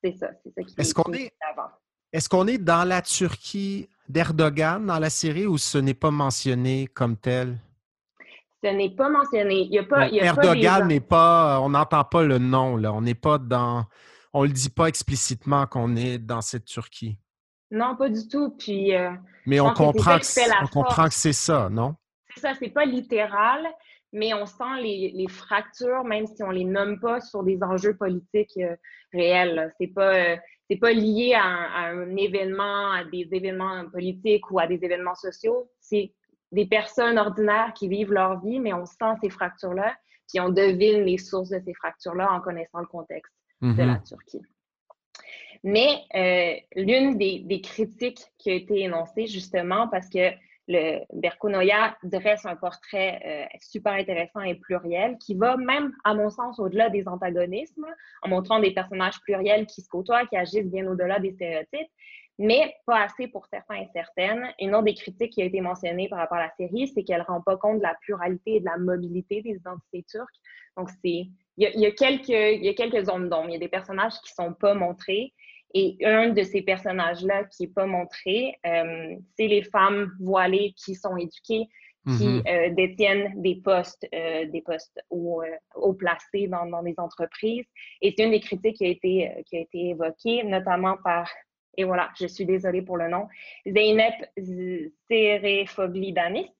c'est 0.00 0.12
ça, 0.12 0.30
c'est 0.44 0.54
ça 0.54 0.62
qui 0.62 0.74
est, 0.78 1.18
est, 1.18 1.24
est 1.24 1.32
avant. 1.50 1.70
Est-ce 2.12 2.28
qu'on 2.28 2.46
est 2.46 2.58
dans 2.58 2.88
la 2.88 3.02
Turquie 3.02 3.88
d'Erdogan 4.08 4.86
dans 4.86 5.00
la 5.00 5.10
série 5.10 5.48
ou 5.48 5.58
ce 5.58 5.78
n'est 5.78 5.94
pas 5.94 6.12
mentionné 6.12 6.86
comme 6.94 7.16
tel? 7.16 7.58
Ce 8.62 8.68
n'est 8.68 8.94
pas 8.94 9.08
mentionné. 9.08 9.62
Il 9.62 9.72
y 9.72 9.78
a 9.80 9.82
pas, 9.82 10.08
Erdogan 10.08 10.86
n'est 10.86 11.00
pas, 11.00 11.58
on 11.60 11.70
n'entend 11.70 12.04
pas 12.04 12.22
le 12.22 12.38
nom, 12.38 12.76
là. 12.76 12.92
On 12.92 13.00
n'est 13.00 13.14
pas 13.14 13.38
dans, 13.38 13.86
on 14.36 14.42
le 14.42 14.50
dit 14.50 14.68
pas 14.68 14.86
explicitement 14.86 15.66
qu'on 15.66 15.96
est 15.96 16.18
dans 16.18 16.42
cette 16.42 16.66
Turquie. 16.66 17.16
Non, 17.70 17.96
pas 17.96 18.10
du 18.10 18.28
tout. 18.28 18.50
Puis, 18.50 18.94
euh, 18.94 19.10
mais 19.46 19.60
on 19.60 19.72
comprend, 19.72 20.18
que, 20.18 20.62
on 20.62 20.66
comprend 20.66 21.08
que 21.08 21.14
c'est 21.14 21.32
ça, 21.32 21.70
non? 21.70 21.96
C'est 22.28 22.40
ça, 22.40 22.52
c'est 22.52 22.68
pas 22.68 22.84
littéral, 22.84 23.66
mais 24.12 24.34
on 24.34 24.44
sent 24.44 24.82
les, 24.82 25.26
fractures, 25.30 26.04
même 26.04 26.26
si 26.26 26.42
on 26.42 26.50
les 26.50 26.64
nomme 26.64 27.00
pas, 27.00 27.22
sur 27.22 27.44
des 27.44 27.58
enjeux 27.62 27.96
politiques 27.96 28.58
euh, 28.58 28.76
réels. 29.14 29.72
C'est 29.80 29.86
pas, 29.86 30.14
euh, 30.14 30.36
c'est 30.68 30.76
pas 30.76 30.92
lié 30.92 31.32
à 31.34 31.86
un, 31.86 32.14
événement, 32.14 32.92
à 32.92 33.04
des 33.04 33.26
événements 33.32 33.88
politiques 33.88 34.50
ou 34.50 34.58
à 34.58 34.66
des 34.66 34.84
événements 34.84 35.14
sociaux. 35.14 35.70
C'est 35.80 36.12
des 36.52 36.66
personnes 36.66 37.18
ordinaires 37.18 37.72
qui 37.74 37.88
vivent 37.88 38.12
leur 38.12 38.38
vie, 38.42 38.60
mais 38.60 38.74
on 38.74 38.84
sent 38.84 39.14
ces 39.22 39.30
fractures-là, 39.30 39.96
puis 40.28 40.40
on 40.40 40.50
devine 40.50 41.04
les 41.04 41.16
sources 41.16 41.48
de 41.48 41.60
ces 41.64 41.72
fractures-là 41.72 42.30
en 42.30 42.42
connaissant 42.42 42.80
le 42.80 42.86
contexte 42.86 43.32
de 43.62 43.82
la 43.82 43.94
mm-hmm. 43.94 44.08
Turquie. 44.08 44.42
Mais 45.64 46.02
euh, 46.14 46.54
l'une 46.76 47.18
des, 47.18 47.40
des, 47.40 47.60
critiques 47.60 48.24
qui 48.38 48.50
a 48.50 48.54
été 48.54 48.80
énoncée, 48.80 49.26
justement, 49.26 49.88
parce 49.88 50.08
que 50.08 50.30
le 50.68 51.00
Berkunoya 51.12 51.96
dresse 52.02 52.44
un 52.44 52.56
portrait 52.56 53.20
euh, 53.24 53.58
super 53.60 53.92
intéressant 53.92 54.40
et 54.40 54.56
pluriel 54.56 55.16
qui 55.18 55.34
va 55.34 55.56
même, 55.56 55.92
à 56.04 56.14
mon 56.14 56.30
sens, 56.30 56.58
au-delà 56.58 56.90
des 56.90 57.06
antagonismes, 57.06 57.86
en 58.22 58.28
montrant 58.28 58.58
des 58.58 58.72
personnages 58.72 59.20
pluriels 59.20 59.66
qui 59.66 59.82
se 59.82 59.88
côtoient, 59.88 60.26
qui 60.26 60.36
agissent 60.36 60.70
bien 60.70 60.86
au-delà 60.86 61.20
des 61.20 61.32
stéréotypes. 61.32 61.90
mais 62.38 62.74
pas 62.84 63.04
assez 63.04 63.28
pour 63.28 63.46
certains 63.46 63.76
et 63.76 63.88
certaines. 63.92 64.52
Une 64.60 64.74
autre 64.74 64.84
des 64.84 64.94
critiques 64.94 65.32
qui 65.32 65.42
a 65.42 65.46
été 65.46 65.60
mentionnée 65.60 66.08
par 66.08 66.18
rapport 66.18 66.38
à 66.38 66.42
la 66.42 66.52
série, 66.56 66.88
c'est 66.88 67.04
qu'elle 67.04 67.20
ne 67.20 67.24
rend 67.24 67.40
pas 67.40 67.56
compte 67.56 67.78
de 67.78 67.82
la 67.82 67.94
pluralité 68.02 68.56
et 68.56 68.60
de 68.60 68.66
la 68.66 68.76
mobilité 68.76 69.42
des 69.42 69.50
identités 69.50 70.04
turques. 70.08 70.36
Donc, 70.76 70.90
c'est 71.02 71.28
il 71.56 71.80
y, 71.80 71.86
a, 71.86 71.90
quelques, 71.90 72.28
il 72.28 72.64
y 72.64 72.68
a 72.68 72.74
quelques 72.74 73.04
zones 73.04 73.28
d'ombre. 73.28 73.48
Il 73.48 73.52
y 73.52 73.56
a 73.56 73.60
des 73.60 73.68
personnages 73.68 74.14
qui 74.24 74.32
ne 74.38 74.44
sont 74.44 74.54
pas 74.54 74.74
montrés. 74.74 75.32
Et 75.74 75.96
un 76.04 76.30
de 76.30 76.42
ces 76.42 76.62
personnages-là 76.62 77.44
qui 77.44 77.64
n'est 77.64 77.72
pas 77.72 77.86
montré, 77.86 78.54
euh, 78.66 79.14
c'est 79.36 79.48
les 79.48 79.62
femmes 79.62 80.12
voilées 80.20 80.74
qui 80.76 80.94
sont 80.94 81.16
éduquées, 81.16 81.66
qui 82.06 82.24
mm-hmm. 82.24 82.48
euh, 82.48 82.74
détiennent 82.74 83.42
des 83.42 83.56
postes, 83.56 84.06
euh, 84.14 84.46
des 84.46 84.62
postes 84.62 84.98
haut, 85.10 85.42
haut 85.74 85.92
placés 85.94 86.46
dans, 86.46 86.66
dans, 86.66 86.82
les 86.82 86.94
entreprises. 86.98 87.66
Et 88.00 88.14
c'est 88.16 88.24
une 88.24 88.30
des 88.30 88.40
critiques 88.40 88.76
qui 88.76 88.86
a 88.86 88.88
été, 88.88 89.30
qui 89.46 89.56
a 89.56 89.60
été 89.60 89.88
évoquée, 89.88 90.44
notamment 90.44 90.96
par 91.02 91.28
et 91.76 91.84
voilà, 91.84 92.10
je 92.18 92.26
suis 92.26 92.46
désolée 92.46 92.82
pour 92.82 92.96
le 92.96 93.08
nom, 93.08 93.28
Zeynep 93.66 94.14
Serefoglidanis, 95.10 96.50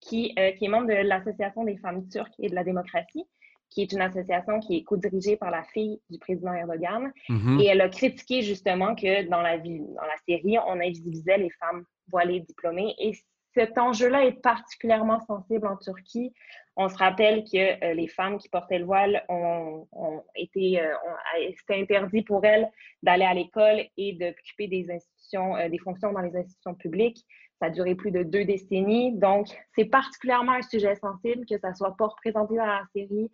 qui, 0.00 0.32
euh, 0.38 0.52
qui 0.52 0.66
est 0.66 0.68
membre 0.68 0.88
de 0.88 0.94
l'Association 0.94 1.64
des 1.64 1.76
femmes 1.78 2.08
turques 2.08 2.34
et 2.38 2.48
de 2.48 2.54
la 2.54 2.64
démocratie, 2.64 3.24
qui 3.70 3.82
est 3.82 3.92
une 3.92 4.00
association 4.00 4.60
qui 4.60 4.78
est 4.78 4.82
co-dirigée 4.84 5.36
par 5.36 5.50
la 5.50 5.64
fille 5.64 6.00
du 6.08 6.18
président 6.18 6.52
Erdogan. 6.52 7.12
Mm-hmm. 7.28 7.62
Et 7.62 7.66
elle 7.66 7.80
a 7.80 7.88
critiqué 7.88 8.42
justement 8.42 8.94
que 8.94 9.28
dans 9.28 9.42
la, 9.42 9.58
dans 9.58 10.02
la 10.02 10.16
série, 10.28 10.58
on 10.66 10.80
invisibilisait 10.80 11.38
les 11.38 11.50
femmes 11.50 11.84
voilées 12.08 12.40
diplômées. 12.40 12.94
Et 12.98 13.12
cet 13.56 13.78
enjeu-là 13.78 14.26
est 14.26 14.42
particulièrement 14.42 15.20
sensible 15.20 15.66
en 15.66 15.76
Turquie. 15.76 16.32
On 16.76 16.90
se 16.90 16.96
rappelle 16.98 17.42
que 17.44 17.84
euh, 17.84 17.94
les 17.94 18.06
femmes 18.06 18.36
qui 18.36 18.50
portaient 18.50 18.78
le 18.78 18.84
voile 18.84 19.24
ont, 19.30 19.86
été, 20.34 20.78
euh, 20.78 20.92
c'était 21.56 21.80
interdit 21.80 22.22
pour 22.22 22.44
elles 22.44 22.68
d'aller 23.02 23.24
à 23.24 23.32
l'école 23.32 23.80
et 23.96 24.12
d'occuper 24.12 24.68
des 24.68 24.90
institutions, 24.90 25.56
euh, 25.56 25.70
des 25.70 25.78
fonctions 25.78 26.12
dans 26.12 26.20
les 26.20 26.36
institutions 26.36 26.74
publiques. 26.74 27.24
Ça 27.58 27.66
a 27.66 27.70
duré 27.70 27.94
plus 27.94 28.10
de 28.10 28.22
deux 28.22 28.44
décennies. 28.44 29.16
Donc, 29.16 29.46
c'est 29.74 29.86
particulièrement 29.86 30.52
un 30.52 30.62
sujet 30.62 30.94
sensible 30.96 31.46
que 31.48 31.56
ça 31.56 31.72
soit 31.72 31.96
pas 31.96 32.08
représenté 32.08 32.56
dans 32.56 32.66
la 32.66 32.82
série. 32.94 33.30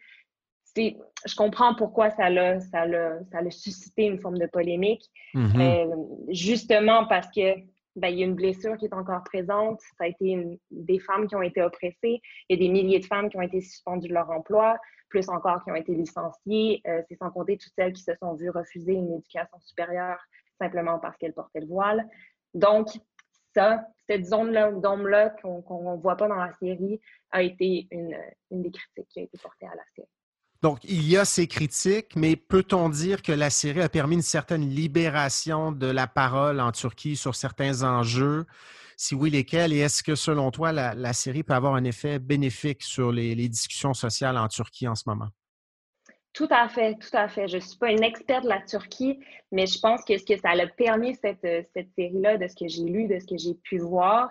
Je 0.77 1.37
comprends 1.37 1.75
pourquoi 1.75 2.11
ça 2.11 2.31
l'a, 2.31 2.61
ça, 2.61 2.87
ça 3.31 3.51
suscité 3.51 4.05
une 4.05 4.19
forme 4.19 4.39
de 4.39 4.47
polémique. 4.47 5.11
Mm-hmm. 5.35 6.33
justement 6.33 7.07
parce 7.07 7.29
que 7.29 7.57
ben, 7.97 8.09
il 8.09 8.19
y 8.19 8.23
a 8.23 8.27
une 8.27 8.35
blessure 8.35 8.77
qui 8.79 8.87
est 8.87 8.95
encore 8.95 9.23
présente. 9.25 9.81
Ça 9.99 10.05
a 10.05 10.07
été 10.07 10.59
des 10.71 10.99
femmes 10.99 11.27
qui 11.27 11.37
ont 11.37 11.43
été 11.43 11.63
oppressées. 11.63 12.21
Il 12.49 12.51
y 12.51 12.55
a 12.55 12.57
des 12.57 12.69
milliers 12.69 13.01
de 13.01 13.05
femmes 13.05 13.29
qui 13.29 13.37
ont 13.37 13.43
été 13.43 13.61
suspendues 13.61 14.09
de 14.09 14.15
leur 14.15 14.31
emploi, 14.31 14.79
plus 15.09 15.29
encore 15.29 15.63
qui 15.65 15.71
ont 15.71 15.77
été 15.77 15.95
licenciées. 15.95 16.81
Euh, 16.87 17.03
c'est 17.09 17.17
sans 17.17 17.31
compter 17.31 17.59
toutes 17.59 17.73
celles 17.77 17.93
qui 17.93 18.03
se 18.03 18.15
sont 18.15 18.35
vues 18.35 18.51
refuser 18.51 18.95
une 18.95 19.13
éducation 19.13 19.59
supérieure 19.61 20.19
simplement 20.59 20.99
parce 20.99 21.17
qu'elles 21.19 21.35
portaient 21.35 21.61
le 21.61 21.67
voile. 21.67 22.09
Donc, 22.55 22.89
ça, 23.55 23.87
cette 24.07 24.25
zone-là, 24.25 24.73
d'ombre-là 24.73 25.31
qu'on 25.43 25.93
ne 25.93 26.01
voit 26.01 26.17
pas 26.17 26.29
dans 26.29 26.37
la 26.37 26.53
série, 26.55 27.01
a 27.31 27.43
été 27.43 27.89
une, 27.91 28.17
une 28.51 28.63
des 28.63 28.71
critiques 28.71 29.09
qui 29.09 29.21
a 29.21 29.23
été 29.25 29.37
portée 29.39 29.67
à 29.67 29.75
la 29.75 29.85
série. 29.95 30.09
Donc, 30.63 30.79
il 30.85 31.09
y 31.09 31.17
a 31.17 31.25
ces 31.25 31.49
critiques, 31.49 32.15
mais 32.15 32.37
peut-on 32.37 32.89
dire 32.89 33.23
que 33.23 33.33
la 33.33 33.51
série 33.51 33.83
a 33.83 33.89
permis 33.89 34.15
une 34.15 34.23
certaine 34.23 34.69
libération 34.69 35.73
de 35.73 35.89
la 35.89 36.07
parole 36.07 36.61
en 36.61 36.71
Turquie 36.71 37.17
sur 37.17 37.35
certains 37.35 37.83
enjeux? 37.83 38.47
Si 38.97 39.17
oui, 39.17 39.31
lesquels? 39.31 39.73
Et 39.73 39.79
est-ce 39.79 40.05
que, 40.05 40.15
selon 40.15 40.53
toi, 40.53 40.71
la, 40.71 41.13
série 41.13 41.43
peut 41.43 41.55
avoir 41.55 41.75
un 41.75 41.83
effet 41.83 42.21
bénéfique 42.21 42.85
sur 42.85 43.11
les, 43.11 43.35
discussions 43.49 43.93
sociales 43.93 44.39
en 44.39 44.47
Turquie 44.47 44.87
en 44.87 44.95
ce 44.95 45.03
moment? 45.07 45.31
Tout 46.33 46.49
à 46.51 46.69
fait, 46.69 46.95
tout 46.95 47.15
à 47.15 47.29
fait. 47.29 47.49
Je 47.49 47.57
ne 47.57 47.61
suis 47.61 47.77
pas 47.77 47.91
une 47.91 48.05
experte 48.05 48.45
de 48.45 48.49
la 48.49 48.63
Turquie, 48.63 49.19
mais 49.51 49.67
je 49.67 49.81
pense 49.81 50.05
que 50.05 50.17
ce 50.17 50.25
que 50.25 50.39
ça 50.39 50.51
a 50.51 50.67
permis, 50.69 51.17
cette, 51.17 51.41
cette 51.75 51.91
série-là, 51.99 52.39
de 52.39 52.47
ce 52.47 52.55
que 52.55 52.69
j'ai 52.69 52.85
lu, 52.85 53.09
de 53.09 53.19
ce 53.19 53.27
que 53.27 53.37
j'ai 53.37 53.55
pu 53.55 53.79
voir, 53.79 54.31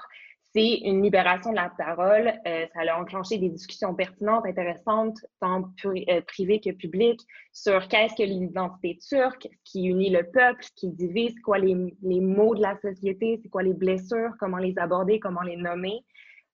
c'est 0.54 0.80
une 0.84 1.02
libération 1.02 1.52
de 1.52 1.56
la 1.56 1.72
parole. 1.78 2.34
Euh, 2.46 2.66
ça 2.74 2.82
a 2.82 3.00
enclenché 3.00 3.38
des 3.38 3.50
discussions 3.50 3.96
pertinentes, 3.96 4.46
intéressantes, 4.46 5.18
tant 5.40 5.72
euh, 5.86 6.22
privées 6.28 6.60
que 6.60 6.72
publiques, 6.72 7.22
sur 7.54 7.88
qu'est-ce 7.88 8.16
que 8.16 8.24
l'identité 8.24 8.98
turque, 9.08 9.48
ce 9.50 9.72
qui 9.72 9.86
unit 9.86 10.10
le 10.10 10.24
peuple, 10.24 10.64
ce 10.64 10.72
qui 10.76 10.90
divise, 10.90 11.34
quoi 11.42 11.58
les, 11.58 11.96
les 12.02 12.20
mots 12.20 12.56
de 12.56 12.62
la 12.62 12.78
société, 12.82 13.40
c'est 13.42 13.50
quoi 13.50 13.64
les 13.64 13.74
blessures, 13.74 14.32
comment 14.40 14.58
les 14.58 14.78
aborder, 14.78 15.20
comment 15.20 15.42
les 15.42 15.56
nommer. 15.58 16.04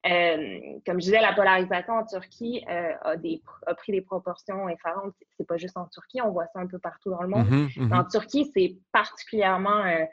Euh, 0.06 0.60
comme 0.86 1.00
je 1.00 1.06
disais, 1.06 1.20
la 1.20 1.34
polarisation 1.34 1.94
en 1.94 2.06
Turquie 2.06 2.64
euh, 2.70 2.94
a, 3.02 3.18
des, 3.18 3.42
a, 3.66 3.74
pris 3.74 3.92
des 3.92 4.02
proportions 4.02 4.70
effarantes. 4.70 5.14
C'est 5.38 5.48
pas 5.48 5.58
juste 5.58 5.76
en 5.76 5.86
Turquie, 5.88 6.22
on 6.22 6.32
voit 6.32 6.46
ça 6.48 6.60
un 6.60 6.68
peu 6.68 6.80
partout 6.80 7.10
dans 7.10 7.22
le 7.22 7.28
monde. 7.28 7.48
Mm-hmm, 7.48 7.78
mm-hmm. 7.78 8.00
En 8.00 8.04
Turquie, 8.06 8.50
c'est 8.54 8.78
particulièrement, 8.92 9.84
euh, 9.86 10.06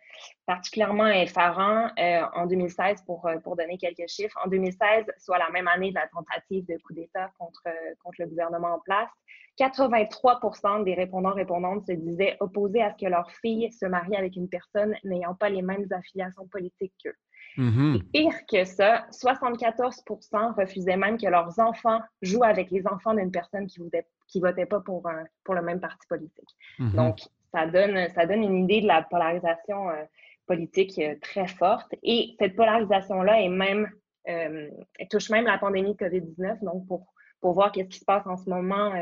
particulièrement 0.47 1.07
effarant 1.07 1.91
en 2.35 2.47
2016, 2.47 3.03
pour, 3.07 3.29
pour 3.43 3.57
donner 3.57 3.77
quelques 3.79 4.09
chiffres. 4.09 4.39
En 4.45 4.49
2016, 4.49 5.05
soit 5.19 5.39
la 5.39 5.51
même 5.51 5.69
année 5.69 5.91
de 5.91 5.97
la 5.97 6.09
tentative 6.09 6.67
de 6.67 6.77
coup 6.79 6.95
d'État 6.95 7.31
contre, 7.39 7.63
contre 8.03 8.17
le 8.21 8.27
gouvernement 8.27 8.75
en 8.75 8.81
place, 8.81 9.11
83% 9.59 10.83
des 10.85 10.95
répondants-répondantes 10.95 11.87
se 11.87 11.93
disaient 11.93 12.37
opposés 12.41 12.83
à 12.83 12.91
ce 12.91 13.05
que 13.05 13.09
leur 13.09 13.31
fille 13.31 13.71
se 13.73 13.87
marie 13.87 14.17
avec 14.17 14.35
une 14.35 14.49
personne 14.49 14.97
n'ayant 15.05 15.35
pas 15.35 15.49
les 15.49 15.63
mêmes 15.63 15.87
affiliations 15.93 16.49
politiques 16.49 16.95
qu'eux. 17.03 17.15
Mm-hmm. 17.57 18.03
pire 18.13 18.47
que 18.51 18.65
ça, 18.65 19.07
74% 19.13 20.55
refusaient 20.55 20.97
même 20.97 21.19
que 21.19 21.29
leurs 21.29 21.59
enfants 21.61 22.01
jouent 22.21 22.43
avec 22.43 22.71
les 22.71 22.87
enfants 22.87 23.15
d'une 23.15 23.31
personne 23.31 23.67
qui 23.67 23.81
ne 23.81 24.41
votait 24.41 24.67
pas 24.67 24.81
pour, 24.81 25.09
pour 25.45 25.55
le 25.55 25.63
même 25.63 25.81
parti 25.81 26.07
politique. 26.09 26.49
Mm-hmm. 26.79 26.95
Donc, 26.95 27.19
ça 27.55 27.67
donne, 27.67 28.09
ça 28.15 28.27
donne 28.27 28.43
une 28.43 28.65
idée 28.65 28.81
de 28.81 28.89
la 28.89 29.03
polarisation 29.03 29.89
euh, 29.91 30.05
politique 30.47 30.99
euh, 30.99 31.15
très 31.21 31.47
forte. 31.47 31.95
Et 32.03 32.35
cette 32.39 32.57
polarisation-là 32.57 33.41
est 33.41 33.49
même, 33.49 33.89
euh, 34.29 34.69
touche 35.09 35.31
même 35.31 35.45
la 35.45 35.59
pandémie 35.59 35.95
de 35.95 36.05
COVID-19. 36.05 36.65
Donc, 36.65 36.87
pour, 36.89 37.07
pour 37.41 37.53
voir 37.53 37.73
ce 37.75 37.83
qui 37.83 37.99
se 37.99 38.05
passe 38.05 38.27
en 38.27 38.37
ce 38.37 38.51
moment 38.51 38.93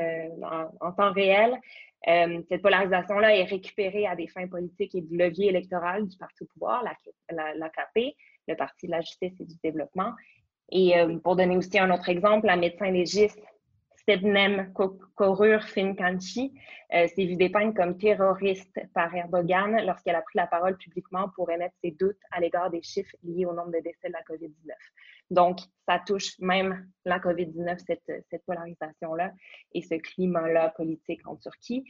en, 0.81 0.93
temps 0.93 1.13
réel, 1.13 1.57
cette 2.05 2.61
polarisation-là 2.61 3.37
est 3.37 3.45
récupérée 3.45 4.05
à 4.05 4.17
des 4.17 4.27
fins 4.27 4.49
politiques 4.49 4.97
et 4.97 5.01
du 5.01 5.17
levier 5.17 5.49
électoral 5.49 6.09
du 6.09 6.17
parti 6.17 6.43
au 6.43 6.47
pouvoir, 6.47 6.83
la, 7.31 7.55
la, 7.55 7.71
le 8.49 8.57
Parti 8.57 8.87
de 8.87 8.93
la 8.93 9.01
justice 9.01 9.33
et 9.41 9.45
du 9.45 9.55
développement. 9.63 10.13
Et 10.71 10.99
euh, 10.99 11.19
pour 11.19 11.37
donner 11.37 11.57
aussi 11.57 11.79
un 11.79 11.91
autre 11.91 12.09
exemple, 12.09 12.47
la 12.47 12.57
médecin 12.57 12.91
légiste 12.91 13.41
Sebnem 14.09 14.73
Korur 15.15 15.63
Finkanchi 15.63 16.53
euh, 16.93 17.07
s'est 17.07 17.25
vue 17.25 17.37
dépeindre 17.37 17.75
comme 17.75 17.97
terroriste 17.97 18.81
par 18.95 19.15
Erdogan 19.15 19.81
lorsqu'elle 19.87 20.17
a 20.17 20.23
pris 20.23 20.39
la 20.39 20.47
parole 20.47 20.77
publiquement 20.77 21.29
pour 21.37 21.51
émettre 21.51 21.75
ses 21.83 21.93
doutes 21.93 22.19
à 22.31 22.41
l'égard 22.41 22.71
des 22.71 22.83
chiffres 22.83 23.15
liés 23.23 23.47
au 23.47 23.53
nombre 23.53 23.71
de 23.71 23.81
décès 23.81 24.09
de 24.09 24.13
la 24.13 24.23
COVID-19. 24.23 24.73
Donc, 25.31 25.61
ça 25.89 26.01
touche 26.05 26.39
même 26.41 26.89
la 27.05 27.19
COVID-19, 27.19 27.79
cette, 27.87 28.25
cette 28.29 28.45
polarisation-là 28.45 29.33
et 29.73 29.83
ce 29.83 29.95
climat-là 29.95 30.71
politique 30.71 31.27
en 31.27 31.37
Turquie. 31.37 31.85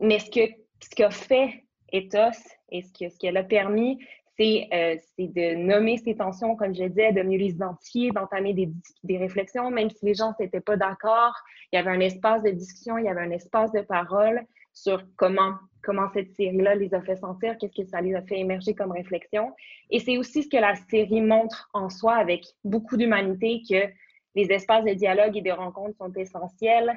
Mais 0.00 0.18
ce 0.18 0.30
que 0.30 0.52
ce 0.82 0.90
qu'a 0.96 1.10
fait 1.10 1.64
Ethos 1.92 2.42
et 2.70 2.82
ce 2.82 2.92
qu'elle 2.92 3.36
ce 3.36 3.38
a 3.38 3.44
permis, 3.44 3.98
euh, 4.40 4.96
c'est 5.16 5.28
de 5.28 5.54
nommer 5.56 5.98
ces 5.98 6.16
tensions, 6.16 6.56
comme 6.56 6.74
je 6.74 6.84
disais, 6.84 7.12
de 7.12 7.22
mieux 7.22 7.38
les 7.38 7.50
identifier, 7.50 8.10
d'entamer 8.10 8.54
des, 8.54 8.70
des, 9.04 9.18
réflexions, 9.18 9.70
même 9.70 9.90
si 9.90 10.04
les 10.04 10.14
gens 10.14 10.34
n'étaient 10.40 10.60
pas 10.60 10.76
d'accord. 10.76 11.34
Il 11.72 11.76
y 11.76 11.78
avait 11.78 11.90
un 11.90 12.00
espace 12.00 12.42
de 12.42 12.50
discussion, 12.50 12.98
il 12.98 13.04
y 13.04 13.08
avait 13.08 13.20
un 13.20 13.30
espace 13.30 13.72
de 13.72 13.82
parole 13.82 14.42
sur 14.72 15.02
comment, 15.16 15.54
comment 15.82 16.08
cette 16.14 16.34
série-là 16.34 16.74
les 16.74 16.94
a 16.94 17.02
fait 17.02 17.16
sentir, 17.16 17.56
qu'est-ce 17.58 17.82
que 17.82 17.86
ça 17.86 18.00
les 18.00 18.14
a 18.14 18.22
fait 18.22 18.38
émerger 18.38 18.74
comme 18.74 18.92
réflexion. 18.92 19.52
Et 19.90 20.00
c'est 20.00 20.16
aussi 20.16 20.42
ce 20.42 20.48
que 20.48 20.56
la 20.56 20.74
série 20.74 21.20
montre 21.20 21.68
en 21.74 21.90
soi 21.90 22.14
avec 22.14 22.44
beaucoup 22.64 22.96
d'humanité, 22.96 23.62
que 23.68 23.86
les 24.34 24.50
espaces 24.50 24.84
de 24.84 24.94
dialogue 24.94 25.36
et 25.36 25.42
de 25.42 25.50
rencontres 25.50 25.96
sont 25.98 26.12
essentiels, 26.14 26.92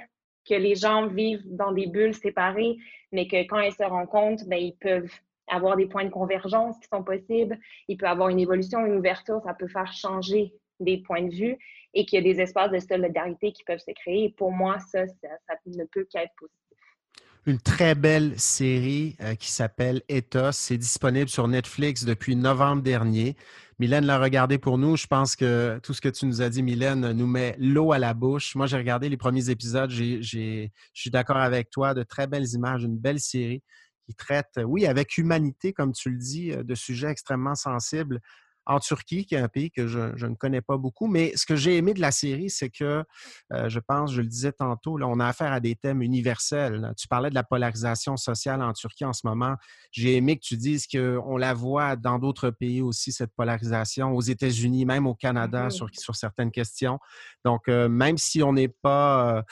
que 0.48 0.54
les 0.54 0.76
gens 0.76 1.08
vivent 1.08 1.43
dans 1.45 1.71
des 1.71 1.88
bulles 1.88 2.13
séparées, 2.13 2.78
mais 3.12 3.28
que 3.28 3.45
quand 3.48 3.60
ils 3.60 3.74
se 3.74 3.84
rencontrent, 3.84 4.45
ben, 4.48 4.58
ils 4.58 4.76
peuvent 4.76 5.12
avoir 5.48 5.76
des 5.76 5.88
points 5.88 6.06
de 6.06 6.10
convergence 6.10 6.78
qui 6.80 6.88
sont 6.88 7.04
possibles. 7.04 7.60
Il 7.88 7.98
peut 7.98 8.08
avoir 8.08 8.30
une 8.30 8.40
évolution, 8.40 8.86
une 8.86 8.96
ouverture, 8.96 9.42
ça 9.46 9.54
peut 9.54 9.68
faire 9.68 9.92
changer 9.92 10.54
des 10.80 10.98
points 10.98 11.24
de 11.24 11.34
vue 11.34 11.58
et 11.94 12.06
qu'il 12.06 12.24
y 12.24 12.30
a 12.30 12.34
des 12.34 12.42
espaces 12.42 12.72
de 12.72 12.80
solidarité 12.80 13.52
qui 13.52 13.64
peuvent 13.64 13.80
se 13.80 13.92
créer. 13.92 14.34
pour 14.38 14.52
moi, 14.52 14.78
ça, 14.80 15.08
ça, 15.08 15.56
ne 15.66 15.86
peut 15.86 16.06
qu'être 16.12 16.34
positif. 16.38 16.62
Une 17.48 17.60
très 17.60 17.94
belle 17.94 18.34
série 18.40 19.16
euh, 19.22 19.36
qui 19.36 19.52
s'appelle 19.52 20.02
Ethos. 20.10 20.52
C'est 20.54 20.78
disponible 20.78 21.30
sur 21.30 21.48
Netflix 21.48 22.04
depuis 22.04 22.36
novembre 22.36 22.82
dernier. 22.82 23.36
Mylène 23.78 24.06
l'a 24.06 24.18
regardé 24.18 24.58
pour 24.58 24.80
nous. 24.80 24.98
Je 24.98 25.06
pense 25.06 25.36
que 25.36 25.80
tout 25.84 25.94
ce 25.94 26.02
que 26.02 26.10
tu 26.10 26.26
nous 26.26 26.42
as 26.42 26.50
dit, 26.50 26.64
Mylène, 26.64 27.12
nous 27.12 27.28
met 27.28 27.56
l'eau 27.60 27.92
à 27.92 28.00
la 28.00 28.16
bouche. 28.16 28.56
Moi, 28.56 28.66
j'ai 28.66 28.78
regardé 28.78 29.10
les 29.10 29.18
premiers 29.18 29.50
épisodes. 29.52 29.92
je 29.92 30.68
suis 30.94 31.12
d'accord 31.12 31.38
avec 31.38 31.70
toi. 31.70 31.94
De 31.94 32.02
très 32.02 32.26
belles 32.26 32.48
images, 32.54 32.84
une 32.84 32.98
belle 32.98 33.20
série 33.20 33.62
qui 34.06 34.15
traite, 34.15 34.60
oui, 34.63 34.86
avec 34.86 35.18
humanité, 35.18 35.74
comme 35.74 35.91
tu 35.91 36.10
le 36.10 36.18
dis, 36.18 36.52
euh, 36.52 36.63
de 36.63 36.76
sujets 36.76 37.10
extrêmement 37.10 37.56
sensibles. 37.56 38.22
En 38.65 38.80
Turquie, 38.80 39.25
qui 39.25 39.36
est 39.36 39.39
un 39.39 39.47
pays 39.47 39.71
que 39.71 39.88
je, 39.88 40.25
ne 40.25 40.36
connais 40.36 40.62
pas 40.62 40.78
beaucoup. 40.78 41.08
Mais 41.08 41.32
ce 41.36 41.45
que 41.45 41.56
j'ai 41.56 41.78
aimé 41.78 41.93
de 41.93 42.01
la 42.01 42.12
série, 42.12 42.49
c'est 42.49 42.69
que, 42.69 43.04
euh, 43.54 43.69
je 43.69 43.80
pense, 43.80 44.12
je 44.12 44.21
le 44.21 44.28
disais 44.28 44.51
tantôt, 44.51 44.97
là, 44.97 45.08
on 45.08 45.19
a 45.19 45.28
affaire 45.28 45.51
à 45.51 45.60
des 45.60 45.75
thèmes 45.75 46.01
universels. 46.01 46.93
Tu 46.97 47.08
parlais 47.08 47.30
de 47.30 47.36
la 47.36 47.43
polarisation 47.43 48.17
sociale 48.17 48.62
en 48.62 48.73
Turquie 48.73 49.06
en 49.06 49.13
ce 49.13 49.28
moment. 49.28 49.56
J'ai 49.91 50.15
aimé 50.15 50.38
que 50.38 50.43
tu 50.43 50.58
dises 50.58 50.88
qu'on 50.88 51.38
la 51.38 51.54
voit 51.54 51.95
dans 51.95 52.17
d'autres 52.17 52.49
pays 52.49 52.82
aussi, 52.82 53.12
cette 53.12 53.34
polarisation, 53.36 54.13
aux 54.13 54.21
États-Unis, 54.21 54.86
même 54.86 55.06
au 55.06 55.15
Canada, 55.15 55.69
sur, 55.69 55.88
sur 55.93 56.15
certaines 56.15 56.51
questions. 56.51 56.99
Donc, 57.43 57.67
euh, 57.67 57.88
même 57.88 58.17
si 58.17 58.41
on 58.41 58.54
n'est 58.54 58.67
pas 58.67 59.43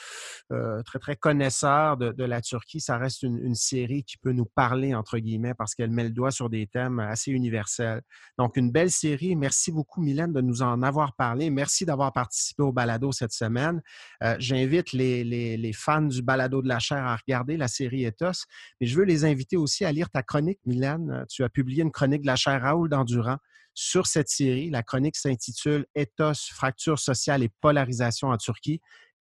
euh, 0.52 0.82
très, 0.82 0.98
très 0.98 1.16
connaisseur 1.16 1.96
de, 1.96 2.24
la 2.24 2.40
Turquie, 2.40 2.80
ça 2.80 2.96
reste 2.96 3.22
une, 3.22 3.38
une 3.38 3.54
série 3.54 4.02
qui 4.02 4.16
peut 4.16 4.32
nous 4.32 4.46
parler, 4.46 4.94
entre 4.94 5.18
guillemets, 5.18 5.52
parce 5.54 5.74
qu'elle 5.74 5.90
met 5.90 6.04
le 6.04 6.10
doigt 6.10 6.30
sur 6.30 6.48
des 6.48 6.66
thèmes 6.66 6.98
assez 6.98 7.30
universels. 7.30 8.00
Donc, 8.38 8.56
une 8.56 8.70
belle 8.70 8.90
série 8.90 9.03
Merci 9.36 9.70
beaucoup, 9.70 10.00
Mylène, 10.00 10.32
de 10.32 10.40
nous 10.40 10.62
en 10.62 10.82
avoir 10.82 11.14
parlé. 11.14 11.50
Merci 11.50 11.84
d'avoir 11.84 12.12
participé 12.12 12.62
au 12.62 12.72
balado 12.72 13.12
cette 13.12 13.32
semaine. 13.32 13.82
Euh, 14.22 14.36
j'invite 14.38 14.92
les, 14.92 15.72
fans 15.74 16.02
du 16.02 16.22
balado 16.22 16.62
de 16.62 16.68
la 16.68 16.78
chair 16.78 17.04
à 17.04 17.16
regarder 17.16 17.56
la 17.56 17.68
série 17.68 18.04
Ethos, 18.04 18.44
mais 18.80 18.86
je 18.86 18.96
veux 18.96 19.04
les 19.04 19.24
inviter 19.24 19.56
aussi 19.56 19.84
à 19.84 19.92
lire 19.92 20.10
ta 20.10 20.22
chronique, 20.22 20.58
Mylène. 20.64 21.24
Tu 21.28 21.44
as 21.44 21.48
publié 21.48 21.82
une 21.82 21.90
chronique 21.90 22.22
de 22.22 22.26
la 22.26 22.36
chair 22.36 22.62
Raoul 22.62 22.88
d'Endurant 22.88 23.38
sur 23.74 24.06
cette 24.06 24.28
série. 24.28 24.70
La 24.70 24.82
chronique 24.82 25.16
s'intitule 25.16 25.86
Ethos, 25.94 26.50
fracture 26.52 26.98
sociale 26.98 27.42
et 27.42 27.50
polarisation 27.60 28.28
en 28.28 28.38
Turquie. 28.38 28.80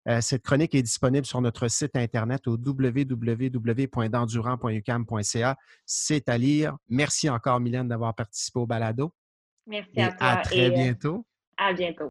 Euh, 0.08 0.20
cette 0.20 0.42
chronique 0.42 0.74
est 0.74 0.82
disponible 0.82 1.24
sur 1.26 1.40
notre 1.40 1.68
site 1.68 1.94
internet 1.96 2.48
au 2.48 2.56
www.dendurant.ucam.ca. 2.56 5.56
C'est 5.86 6.28
à 6.28 6.38
lire. 6.38 6.76
Merci 6.88 7.30
encore, 7.30 7.60
Mylène, 7.60 7.86
d'avoir 7.88 8.12
participé 8.14 8.58
au 8.58 8.66
balado. 8.66 9.14
Merci 9.66 10.00
à 10.00 10.12
toi. 10.12 10.26
À 10.26 10.36
très 10.38 10.66
euh, 10.66 10.70
bientôt. 10.70 11.24
À 11.56 11.72
bientôt. 11.72 12.10